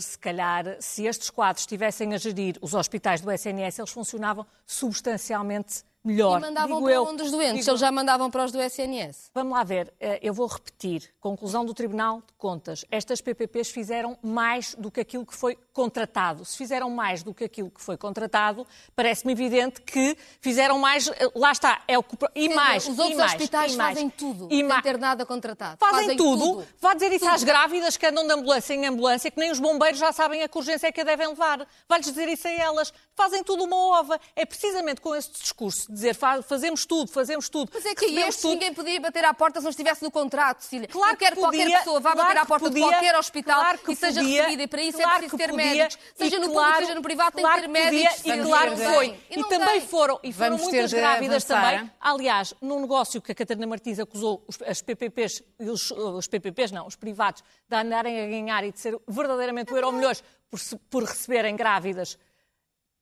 se 0.00 0.18
calhar, 0.18 0.76
se 0.80 1.06
estes 1.06 1.30
quadros 1.30 1.62
estivessem 1.62 2.14
a 2.14 2.18
gerir 2.18 2.58
os 2.60 2.74
hospitais 2.74 3.20
do 3.20 3.30
SNS, 3.30 3.78
eles 3.78 3.90
funcionavam 3.90 4.46
substancialmente 4.66 5.84
melhor. 6.04 6.38
E 6.38 6.42
mandavam 6.42 6.82
para 6.82 6.92
eu, 6.92 7.04
onde 7.04 7.22
os 7.22 7.30
doentes, 7.30 7.58
digo, 7.60 7.70
eles 7.70 7.80
já 7.80 7.92
mandavam 7.92 8.30
para 8.30 8.44
os 8.44 8.52
do 8.52 8.60
SNS. 8.60 9.30
Vamos 9.34 9.52
lá 9.52 9.62
ver, 9.62 9.92
eh, 10.00 10.18
eu 10.22 10.34
vou 10.34 10.46
repetir. 10.46 11.10
Conclusão 11.20 11.64
do 11.64 11.72
Tribunal 11.72 12.18
de 12.18 12.32
Contas. 12.36 12.84
Estas 12.90 13.20
PPPs 13.20 13.70
fizeram 13.70 14.18
mais 14.22 14.74
do 14.74 14.90
que 14.90 15.00
aquilo 15.00 15.24
que 15.24 15.34
foi 15.34 15.56
contratado. 15.72 16.44
Se 16.44 16.56
fizeram 16.56 16.90
mais 16.90 17.22
do 17.22 17.32
que 17.32 17.44
aquilo 17.44 17.70
que 17.70 17.80
foi 17.80 17.96
contratado, 17.96 18.66
parece-me 18.96 19.32
evidente 19.32 19.80
que 19.80 20.16
fizeram 20.40 20.78
mais. 20.78 21.08
Eh, 21.08 21.30
lá 21.34 21.52
está, 21.52 21.82
é 21.86 21.98
o 21.98 22.04
e 22.34 22.48
mais. 22.48 22.88
Os 22.88 22.98
outros 22.98 23.16
mais, 23.16 23.32
hospitais 23.32 23.74
fazem 23.74 24.10
tudo, 24.10 24.48
e 24.50 24.66
sem 24.66 24.82
ter 24.82 24.98
nada 24.98 25.24
contratado. 25.24 25.78
Fazem, 25.78 26.00
fazem 26.00 26.16
tudo. 26.16 26.42
tudo. 26.42 26.66
Vá 26.80 26.94
dizer 26.94 27.12
isso 27.12 27.20
tudo. 27.20 27.34
às 27.34 27.44
grávidas 27.44 27.96
que 27.96 28.06
andam 28.06 28.26
de 28.26 28.32
ambulância 28.32 28.74
em 28.74 28.86
ambulância, 28.86 29.30
que 29.30 29.38
nem 29.38 29.50
os 29.50 29.60
bombeiros 29.60 29.98
já 29.98 30.12
sabem 30.12 30.42
a 30.42 30.48
que 30.48 30.58
urgência 30.58 30.88
é 30.88 30.92
que 30.92 31.00
a 31.00 31.04
devem 31.04 31.28
levar. 31.28 31.66
Vai-lhes 31.88 32.06
dizer 32.06 32.28
isso 32.28 32.48
a 32.48 32.50
elas. 32.50 32.92
Fazem 33.14 33.44
tudo 33.44 33.64
uma 33.64 33.76
ova. 33.76 34.20
É 34.34 34.44
precisamente 34.44 35.00
com 35.00 35.14
esse 35.14 35.30
discurso 35.30 35.91
dizer 35.92 36.16
fazemos 36.44 36.86
tudo, 36.86 37.10
fazemos 37.10 37.48
tudo. 37.48 37.70
Mas 37.72 37.84
é 37.84 37.94
que 37.94 38.06
este 38.06 38.46
ninguém 38.46 38.72
podia 38.72 39.00
bater 39.00 39.24
à 39.24 39.34
porta 39.34 39.60
se 39.60 39.64
não 39.64 39.70
estivesse 39.70 40.02
no 40.02 40.10
contrato, 40.10 40.62
Cília. 40.62 40.88
Claro 40.88 41.16
que 41.16 41.24
podia, 41.26 41.40
qualquer 41.40 41.78
pessoa 41.78 42.00
vá 42.00 42.12
claro 42.12 42.28
bater 42.28 42.40
à 42.40 42.46
porta 42.46 42.66
podia, 42.66 42.84
de 42.84 42.90
qualquer 42.90 43.16
hospital 43.16 43.60
claro 43.60 43.78
e 43.88 43.96
seja 43.96 44.20
podia, 44.20 44.42
recebida. 44.42 44.62
E 44.62 44.66
para 44.66 44.82
isso 44.82 45.00
é 45.00 45.02
claro 45.02 45.16
é 45.16 45.18
preciso 45.18 45.36
ter 45.36 45.50
podia, 45.50 45.66
médicos. 45.66 45.98
Seja 46.14 46.38
no 46.38 46.50
claro, 46.50 46.64
público, 46.64 46.86
seja 46.86 46.94
no 46.94 47.02
privado, 47.02 47.36
tem 47.36 47.44
que 47.44 47.60
ter 47.60 47.68
médicos. 47.68 48.20
E 48.24 48.38
claro 48.38 48.70
que 48.72 48.84
foi. 48.84 49.06
E, 49.30 49.40
e 49.40 49.44
também 49.44 49.80
tem. 49.80 49.88
foram, 49.88 50.20
e 50.22 50.32
foram 50.32 50.56
Vamos 50.56 50.62
muitas 50.62 50.92
grávidas 50.92 51.44
também. 51.44 51.90
Aliás, 52.00 52.54
num 52.60 52.80
negócio 52.80 53.20
que 53.20 53.32
a 53.32 53.34
Catarina 53.34 53.66
Martins 53.66 53.98
acusou 53.98 54.44
as 54.66 54.80
PPPs, 54.80 55.42
os, 55.58 55.90
os 55.90 56.26
PPPs 56.26 56.72
não, 56.72 56.86
os 56.86 56.96
privados, 56.96 57.42
de 57.68 57.76
andarem 57.76 58.20
a 58.20 58.26
ganhar 58.26 58.64
e 58.64 58.72
de 58.72 58.80
ser 58.80 58.98
verdadeiramente 59.06 59.72
o 59.72 59.76
euro 59.76 59.92
milhões 59.92 60.22
por, 60.50 60.60
por 60.90 61.04
receberem 61.04 61.56
grávidas 61.56 62.18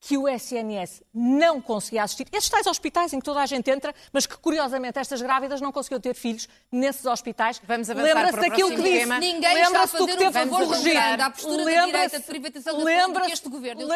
que 0.01 0.17
o 0.17 0.27
SNS 0.27 1.03
não 1.13 1.61
conseguia 1.61 2.03
assistir. 2.03 2.27
Esses 2.33 2.49
tais 2.49 2.67
hospitais 2.67 3.13
em 3.13 3.19
que 3.19 3.25
toda 3.25 3.41
a 3.41 3.47
gente 3.47 3.71
entra, 3.71 3.95
mas 4.13 4.27
que 4.27 4.37
curiosamente 4.39 4.99
estas 4.99 5.21
grávidas 5.21 5.61
não 5.61 5.71
conseguiam 5.71 6.01
ter 6.01 6.15
filhos 6.15 6.49
nesses 6.73 7.05
hospitais. 7.05 7.61
Vamos 7.67 7.91
avançar 7.91 8.15
Lembra-se 8.15 8.49
daquilo 8.49 8.71
que 8.71 8.83
disse. 8.83 9.07
Ninguém 9.07 9.55
lembra-se 9.55 9.97
do 9.99 10.07
que 10.07 10.17
teve 10.17 10.39
a 10.39 10.47
corrigir. 10.47 10.97
A 10.97 11.31
postura 11.31 11.65
da 11.65 11.85
direita 11.85 12.19
de 12.19 12.25
privatização 12.25 12.83
lembra 12.83 13.27
do 13.27 13.33
este 13.33 13.49
governo. 13.49 13.87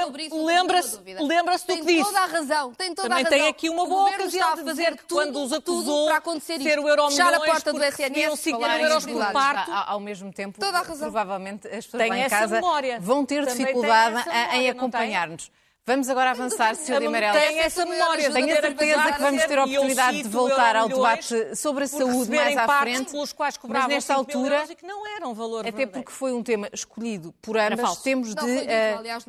Lembra-se 0.44 0.98
lembra-se 1.20 1.66
do 1.66 1.74
que 1.74 1.80
disse. 1.80 1.94
Tem 1.94 2.04
toda 2.04 2.20
a 2.20 2.26
razão. 2.26 2.74
Tem 2.74 2.94
toda 2.94 3.08
Também 3.08 3.22
a 3.22 3.24
razão. 3.24 3.38
tem 3.38 3.48
aqui 3.48 3.70
uma 3.70 3.86
boa 3.86 4.10
ocasião 4.10 4.54
de 4.56 4.64
dizer 4.64 4.96
que 4.96 5.04
quando 5.04 5.42
os 5.42 5.52
acusou 5.52 6.06
para 6.06 6.16
acontecer 6.18 6.60
ser 6.60 6.78
o 6.78 6.88
euro 6.88 7.08
fechar 7.08 7.32
a 7.32 7.40
porta 7.40 7.72
do 7.72 7.82
SNS, 7.82 8.40
5 8.40 8.62
euros 8.62 9.06
por 9.06 9.32
parto. 9.32 9.70
Ao 9.72 10.00
mesmo 10.00 10.30
tempo, 10.32 10.58
provavelmente 10.58 11.66
as 11.68 11.86
pessoas 11.86 12.08
lá 12.08 12.18
em 12.18 12.28
casa 12.28 12.60
vão 13.00 13.24
ter 13.24 13.46
dificuldade 13.46 14.28
em 14.52 14.68
acompanhar-nos. 14.68 15.50
Vamos 15.86 16.08
agora 16.08 16.30
avançar, 16.30 16.74
Cília 16.76 17.10
Meirelles. 17.10 17.42
Tem 17.42 17.58
essa 17.58 17.84
memória. 17.84 18.32
Tenho 18.32 18.56
a 18.56 18.60
certeza 18.62 19.12
que 19.12 19.20
vamos 19.20 19.44
ter 19.44 19.58
a 19.58 19.64
oportunidade 19.64 20.22
de 20.22 20.28
voltar 20.30 20.76
ao 20.76 20.88
debate 20.88 21.54
sobre 21.54 21.84
a 21.84 21.86
saúde 21.86 22.30
mais 22.30 22.56
à 22.56 22.66
frente. 22.80 23.10
Pelos 23.10 23.34
quais 23.34 23.58
mas 23.68 23.86
nesta 23.86 24.14
altura, 24.14 24.66
que 24.66 24.86
não 24.86 25.06
era 25.06 25.28
um 25.28 25.34
valor 25.34 25.66
até 25.66 25.84
porque 25.84 26.10
foi 26.10 26.32
um 26.32 26.42
tema 26.42 26.70
escolhido 26.72 27.34
por 27.42 27.58
ambas, 27.58 27.98
temos 27.98 28.34
de, 28.34 28.40
uh, 28.40 28.98
aliás, 28.98 29.26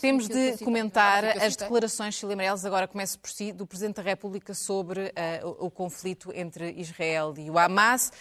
temos 0.00 0.28
de 0.28 0.58
comentar 0.58 1.24
as 1.24 1.56
declarações, 1.56 2.16
Cília 2.16 2.36
Meirelles, 2.36 2.64
agora 2.64 2.86
começo 2.86 3.18
por 3.18 3.28
si, 3.28 3.52
do 3.52 3.66
Presidente 3.66 3.96
da 3.96 4.02
República 4.02 4.54
sobre 4.54 5.06
uh, 5.06 5.48
o, 5.58 5.66
o 5.66 5.70
conflito 5.72 6.30
entre 6.32 6.70
Israel 6.76 7.34
e 7.36 7.50
o 7.50 7.58
Hamas. 7.58 8.12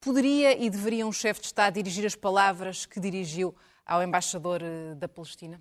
Poderia 0.00 0.56
e 0.56 0.70
deveria 0.70 1.06
um 1.06 1.12
chefe 1.12 1.40
de 1.40 1.46
Estado 1.48 1.74
dirigir 1.74 2.06
as 2.06 2.14
palavras 2.14 2.86
que 2.86 2.98
dirigiu 2.98 3.54
ao 3.84 4.02
embaixador 4.02 4.62
uh, 4.62 4.94
da 4.94 5.08
Palestina? 5.08 5.60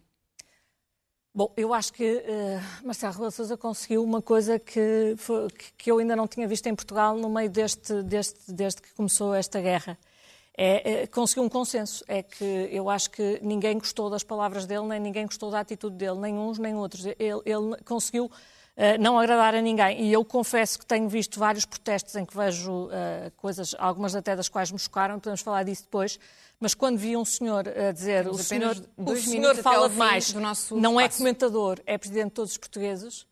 Bom, 1.35 1.51
eu 1.57 1.73
acho 1.73 1.91
que 1.93 2.17
uh, 2.17 2.85
Marcelo 2.85 3.11
Rebelo 3.13 3.31
Sousa 3.31 3.57
conseguiu 3.57 4.03
uma 4.03 4.21
coisa 4.21 4.59
que, 4.59 5.15
foi, 5.17 5.47
que 5.75 5.89
eu 5.89 5.97
ainda 5.97 6.15
não 6.15 6.27
tinha 6.27 6.47
visto 6.47 6.67
em 6.67 6.75
Portugal 6.75 7.17
no 7.17 7.27
meio 7.27 7.49
deste, 7.49 8.03
deste, 8.03 8.53
desde 8.53 8.83
que 8.83 8.93
começou 8.93 9.33
esta 9.33 9.59
guerra. 9.59 9.97
É, 10.55 10.91
é, 10.91 11.07
conseguiu 11.07 11.41
um 11.41 11.49
consenso. 11.49 12.05
É 12.07 12.21
que 12.21 12.69
eu 12.71 12.87
acho 12.87 13.09
que 13.09 13.39
ninguém 13.41 13.79
gostou 13.79 14.11
das 14.11 14.21
palavras 14.21 14.67
dele, 14.67 14.85
nem 14.85 14.99
ninguém 14.99 15.25
gostou 15.25 15.49
da 15.49 15.61
atitude 15.61 15.95
dele, 15.95 16.19
nem 16.19 16.35
uns 16.35 16.59
nem 16.59 16.75
outros. 16.75 17.03
Ele, 17.03 17.41
ele 17.47 17.81
conseguiu 17.83 18.29
não 18.99 19.19
agradar 19.19 19.53
a 19.53 19.61
ninguém. 19.61 20.01
E 20.01 20.13
eu 20.13 20.25
confesso 20.25 20.79
que 20.79 20.85
tenho 20.85 21.07
visto 21.07 21.39
vários 21.39 21.65
protestos 21.65 22.15
em 22.15 22.25
que 22.25 22.35
vejo 22.35 22.85
uh, 22.85 22.89
coisas, 23.37 23.75
algumas 23.77 24.15
até 24.15 24.35
das 24.35 24.49
quais 24.49 24.71
me 24.71 24.79
chocaram, 24.79 25.19
podemos 25.19 25.41
falar 25.41 25.63
disso 25.63 25.83
depois, 25.83 26.19
mas 26.59 26.73
quando 26.73 26.97
vi 26.97 27.15
um 27.15 27.25
senhor 27.25 27.67
a 27.67 27.91
dizer 27.91 28.27
o 28.27 28.35
senhor, 28.35 28.75
o 28.97 29.15
senhor 29.15 29.55
fala 29.57 29.89
demais, 29.89 30.33
não 30.71 30.99
é 30.99 31.09
comentador, 31.09 31.79
é 31.85 31.97
presidente 31.97 32.29
de 32.29 32.31
todos 32.31 32.51
os 32.53 32.57
portugueses, 32.57 33.27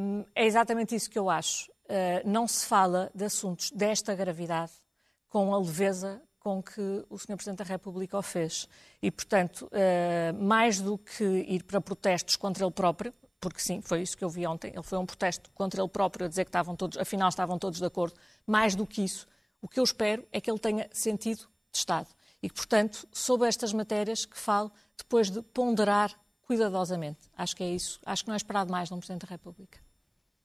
um, 0.00 0.24
é 0.34 0.46
exatamente 0.46 0.94
isso 0.94 1.10
que 1.10 1.18
eu 1.18 1.28
acho. 1.28 1.70
Não 2.24 2.46
se 2.46 2.66
fala 2.66 3.10
de 3.14 3.24
assuntos 3.24 3.70
desta 3.70 4.14
gravidade 4.14 4.72
com 5.28 5.54
a 5.54 5.58
leveza 5.58 6.22
com 6.38 6.62
que 6.62 7.04
o 7.10 7.18
Sr. 7.18 7.34
Presidente 7.34 7.58
da 7.58 7.64
República 7.64 8.18
o 8.18 8.22
fez. 8.22 8.68
E, 9.02 9.10
portanto, 9.10 9.68
mais 10.38 10.80
do 10.80 10.98
que 10.98 11.24
ir 11.24 11.64
para 11.64 11.80
protestos 11.80 12.36
contra 12.36 12.62
ele 12.62 12.72
próprio, 12.72 13.12
porque 13.40 13.60
sim, 13.60 13.80
foi 13.80 14.02
isso 14.02 14.16
que 14.16 14.24
eu 14.24 14.30
vi 14.30 14.46
ontem, 14.46 14.72
ele 14.74 14.82
foi 14.82 14.98
um 14.98 15.06
protesto 15.06 15.50
contra 15.54 15.80
ele 15.80 15.88
próprio, 15.88 16.26
a 16.26 16.28
dizer 16.28 16.44
que 16.44 16.48
estavam 16.48 16.74
todos, 16.74 16.98
afinal 16.98 17.28
estavam 17.28 17.58
todos 17.58 17.78
de 17.78 17.84
acordo, 17.84 18.14
mais 18.46 18.74
do 18.74 18.86
que 18.86 19.02
isso, 19.02 19.26
o 19.60 19.68
que 19.68 19.80
eu 19.80 19.84
espero 19.84 20.26
é 20.32 20.40
que 20.40 20.50
ele 20.50 20.58
tenha 20.58 20.88
sentido 20.92 21.48
de 21.72 21.78
Estado 21.78 22.08
e 22.42 22.48
que, 22.48 22.54
portanto, 22.54 23.08
sobre 23.12 23.48
estas 23.48 23.72
matérias 23.72 24.24
que 24.24 24.38
fale 24.38 24.70
depois 24.96 25.30
de 25.30 25.42
ponderar 25.42 26.14
cuidadosamente. 26.42 27.28
Acho 27.36 27.56
que 27.56 27.64
é 27.64 27.70
isso. 27.70 28.00
Acho 28.06 28.24
que 28.24 28.28
não 28.28 28.34
é 28.34 28.36
esperado 28.36 28.70
mais 28.70 28.88
de 28.88 28.94
um 28.94 28.98
Presidente 28.98 29.26
da 29.26 29.28
República. 29.28 29.78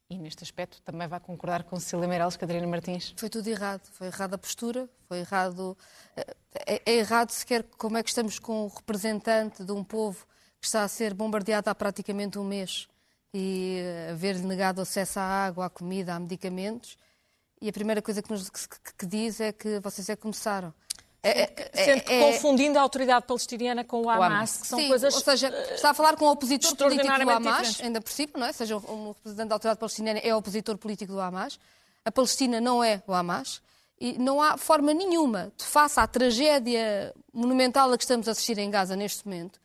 E 0.09 0.17
neste 0.17 0.43
aspecto 0.43 0.81
também 0.81 1.07
vai 1.07 1.19
concordar 1.19 1.63
com 1.63 1.79
Cecília 1.79 2.07
Meirelles, 2.07 2.35
Catarina 2.35 2.67
Martins? 2.67 3.13
Foi 3.15 3.29
tudo 3.29 3.47
errado. 3.47 3.87
Foi 3.93 4.07
errada 4.07 4.35
a 4.35 4.37
postura, 4.37 4.89
foi 5.07 5.19
errado... 5.19 5.77
É, 6.15 6.81
é 6.85 6.95
errado 6.97 7.29
sequer 7.31 7.63
como 7.77 7.97
é 7.97 8.03
que 8.03 8.09
estamos 8.09 8.37
com 8.37 8.65
o 8.65 8.67
representante 8.67 9.63
de 9.63 9.71
um 9.71 9.83
povo 9.83 10.25
está 10.65 10.83
a 10.83 10.87
ser 10.87 11.13
bombardeado 11.13 11.69
há 11.69 11.75
praticamente 11.75 12.37
um 12.39 12.43
mês 12.43 12.87
e 13.33 13.81
haver-lhe 14.11 14.43
negado 14.43 14.81
acesso 14.81 15.19
à 15.19 15.23
água, 15.23 15.65
à 15.65 15.69
comida, 15.69 16.13
a 16.13 16.19
medicamentos. 16.19 16.97
E 17.61 17.69
a 17.69 17.73
primeira 17.73 18.01
coisa 18.01 18.21
que, 18.21 18.29
nos, 18.31 18.49
que, 18.49 18.93
que 18.97 19.05
diz 19.05 19.39
é 19.39 19.51
que 19.51 19.79
vocês 19.79 20.07
é 20.09 20.15
que 20.15 20.21
começaram. 20.21 20.73
É, 21.25 21.43
é, 21.43 21.85
Sendo 21.85 22.01
que 22.03 22.11
é, 22.11 22.19
confundindo 22.19 22.77
a 22.77 22.81
autoridade 22.81 23.25
palestiniana 23.25 23.85
com 23.85 24.01
o 24.01 24.09
Hamas, 24.09 24.19
o 24.19 24.33
Hamas. 24.33 24.57
que 24.57 24.67
são 24.67 24.79
Sim, 24.79 24.87
coisas. 24.89 25.15
Ou 25.15 25.21
seja, 25.21 25.47
está 25.73 25.91
a 25.91 25.93
falar 25.93 26.17
com 26.17 26.25
o 26.25 26.31
opositor 26.31 26.75
político 26.75 27.07
do 27.07 27.29
Hamas, 27.29 27.57
diferentes. 27.57 27.81
ainda 27.81 28.01
por 28.01 28.11
cima, 28.11 28.33
não 28.35 28.45
é? 28.45 28.51
Seja 28.51 28.75
um 28.75 29.13
representante 29.13 29.47
da 29.47 29.55
autoridade 29.55 29.79
palestiniana 29.79 30.19
é 30.19 30.35
opositor 30.35 30.77
político 30.77 31.13
do 31.13 31.21
Hamas. 31.21 31.57
A 32.03 32.11
Palestina 32.11 32.59
não 32.59 32.83
é 32.83 33.01
o 33.07 33.13
Hamas. 33.13 33.61
E 34.01 34.17
não 34.19 34.41
há 34.41 34.57
forma 34.57 34.93
nenhuma, 34.93 35.53
de 35.57 35.63
face 35.63 35.97
à 35.97 36.05
tragédia 36.05 37.13
monumental 37.33 37.93
a 37.93 37.97
que 37.97 38.03
estamos 38.03 38.27
a 38.27 38.31
assistir 38.31 38.57
em 38.57 38.69
Gaza 38.69 38.97
neste 38.97 39.25
momento, 39.25 39.61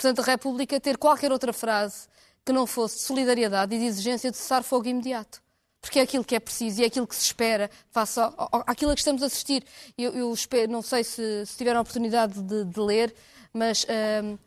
Presidente 0.00 0.24
da 0.24 0.32
República 0.32 0.80
ter 0.80 0.96
qualquer 0.96 1.30
outra 1.30 1.52
frase 1.52 2.08
que 2.42 2.52
não 2.52 2.66
fosse 2.66 2.96
de 2.96 3.02
solidariedade 3.02 3.74
e 3.74 3.78
de 3.78 3.84
exigência 3.84 4.30
de 4.30 4.36
cessar 4.38 4.62
fogo 4.62 4.88
imediato. 4.88 5.42
porque 5.80 5.98
é 5.98 6.02
aquilo 6.02 6.24
que 6.24 6.34
é 6.34 6.40
preciso 6.40 6.80
e 6.80 6.84
é 6.84 6.86
aquilo 6.86 7.06
que 7.06 7.14
se 7.14 7.24
espera 7.24 7.70
face 7.90 8.18
ao, 8.18 8.34
àquilo 8.66 8.90
a 8.90 8.94
que 8.94 9.00
estamos 9.00 9.22
a 9.22 9.26
assistir. 9.26 9.62
Eu, 9.96 10.12
eu 10.12 10.32
espero, 10.32 10.72
não 10.72 10.80
sei 10.80 11.04
se, 11.04 11.44
se 11.44 11.56
tiveram 11.56 11.78
a 11.78 11.82
oportunidade 11.82 12.40
de, 12.42 12.64
de 12.64 12.80
ler, 12.80 13.14
mas 13.52 13.84
uh, 13.84 14.38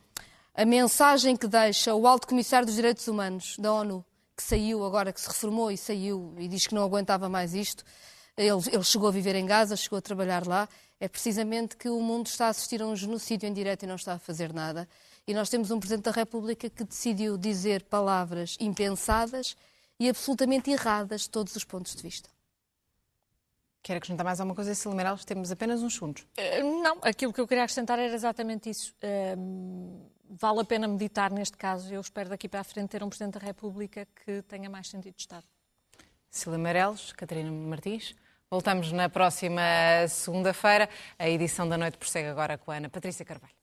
a 0.55 0.65
mensagem 0.65 1.35
que 1.35 1.47
deixa 1.47 1.93
o 1.93 2.07
Alto 2.07 2.27
Comissário 2.27 2.65
dos 2.65 2.75
Direitos 2.75 3.07
Humanos 3.07 3.55
da 3.57 3.71
ONU, 3.73 4.03
que 4.35 4.43
saiu 4.43 4.83
agora, 4.83 5.13
que 5.13 5.21
se 5.21 5.27
reformou 5.27 5.71
e 5.71 5.77
saiu 5.77 6.33
e 6.37 6.47
diz 6.47 6.65
que 6.65 6.73
não 6.73 6.83
aguentava 6.83 7.29
mais 7.29 7.53
isto, 7.53 7.83
ele, 8.35 8.61
ele 8.71 8.83
chegou 8.83 9.07
a 9.07 9.11
viver 9.11 9.35
em 9.35 9.45
Gaza, 9.45 9.75
chegou 9.75 9.97
a 9.97 10.01
trabalhar 10.01 10.47
lá, 10.47 10.67
é 10.99 11.07
precisamente 11.07 11.77
que 11.77 11.89
o 11.89 11.99
mundo 11.99 12.27
está 12.27 12.47
a 12.47 12.49
assistir 12.49 12.81
a 12.81 12.85
um 12.85 12.95
genocídio 12.95 13.47
em 13.47 13.53
direto 13.53 13.83
e 13.83 13.87
não 13.87 13.95
está 13.95 14.13
a 14.13 14.19
fazer 14.19 14.53
nada. 14.53 14.87
E 15.25 15.33
nós 15.33 15.49
temos 15.49 15.71
um 15.71 15.79
Presidente 15.79 16.03
da 16.03 16.12
República 16.12 16.69
que 16.69 16.83
decidiu 16.83 17.38
dizer 17.38 17.83
palavras 17.83 18.57
impensadas 18.59 19.55
e 19.99 20.09
absolutamente 20.09 20.69
erradas 20.69 21.21
de 21.21 21.29
todos 21.29 21.55
os 21.55 21.63
pontos 21.63 21.95
de 21.95 22.01
vista. 22.01 22.29
Quer 23.81 23.97
acrescentar 23.97 24.25
mais 24.25 24.39
alguma 24.39 24.55
coisa, 24.55 24.73
Silvia 24.75 24.97
Meirelles? 24.97 25.25
Temos 25.25 25.51
apenas 25.51 25.81
uns 25.81 25.93
segundos. 25.93 26.23
Uh, 26.38 26.81
não, 26.81 26.99
aquilo 27.01 27.33
que 27.33 27.39
eu 27.39 27.47
queria 27.47 27.63
acrescentar 27.63 27.99
era 27.99 28.13
exatamente 28.13 28.69
isso. 28.69 28.93
Uh, 29.03 30.09
vale 30.29 30.62
a 30.62 30.65
pena 30.65 30.88
meditar 30.88 31.31
neste 31.31 31.57
caso. 31.57 31.93
Eu 31.93 32.01
espero 32.01 32.29
daqui 32.29 32.47
para 32.47 32.62
a 32.62 32.63
frente 32.63 32.89
ter 32.89 33.03
um 33.03 33.09
Presidente 33.09 33.39
da 33.39 33.45
República 33.45 34.07
que 34.25 34.41
tenha 34.43 34.69
mais 34.69 34.88
sentido 34.89 35.15
de 35.15 35.21
Estado. 35.21 35.45
Silvia 36.29 36.59
Meirelles, 36.59 37.12
Catarina 37.13 37.51
Martins. 37.51 38.15
Voltamos 38.49 38.91
na 38.91 39.09
próxima 39.09 39.62
segunda-feira. 40.09 40.89
A 41.17 41.29
edição 41.29 41.67
da 41.67 41.77
noite 41.77 41.97
prossegue 41.97 42.27
agora 42.27 42.57
com 42.57 42.71
a 42.71 42.75
Ana 42.75 42.89
Patrícia 42.89 43.25
Carvalho. 43.25 43.62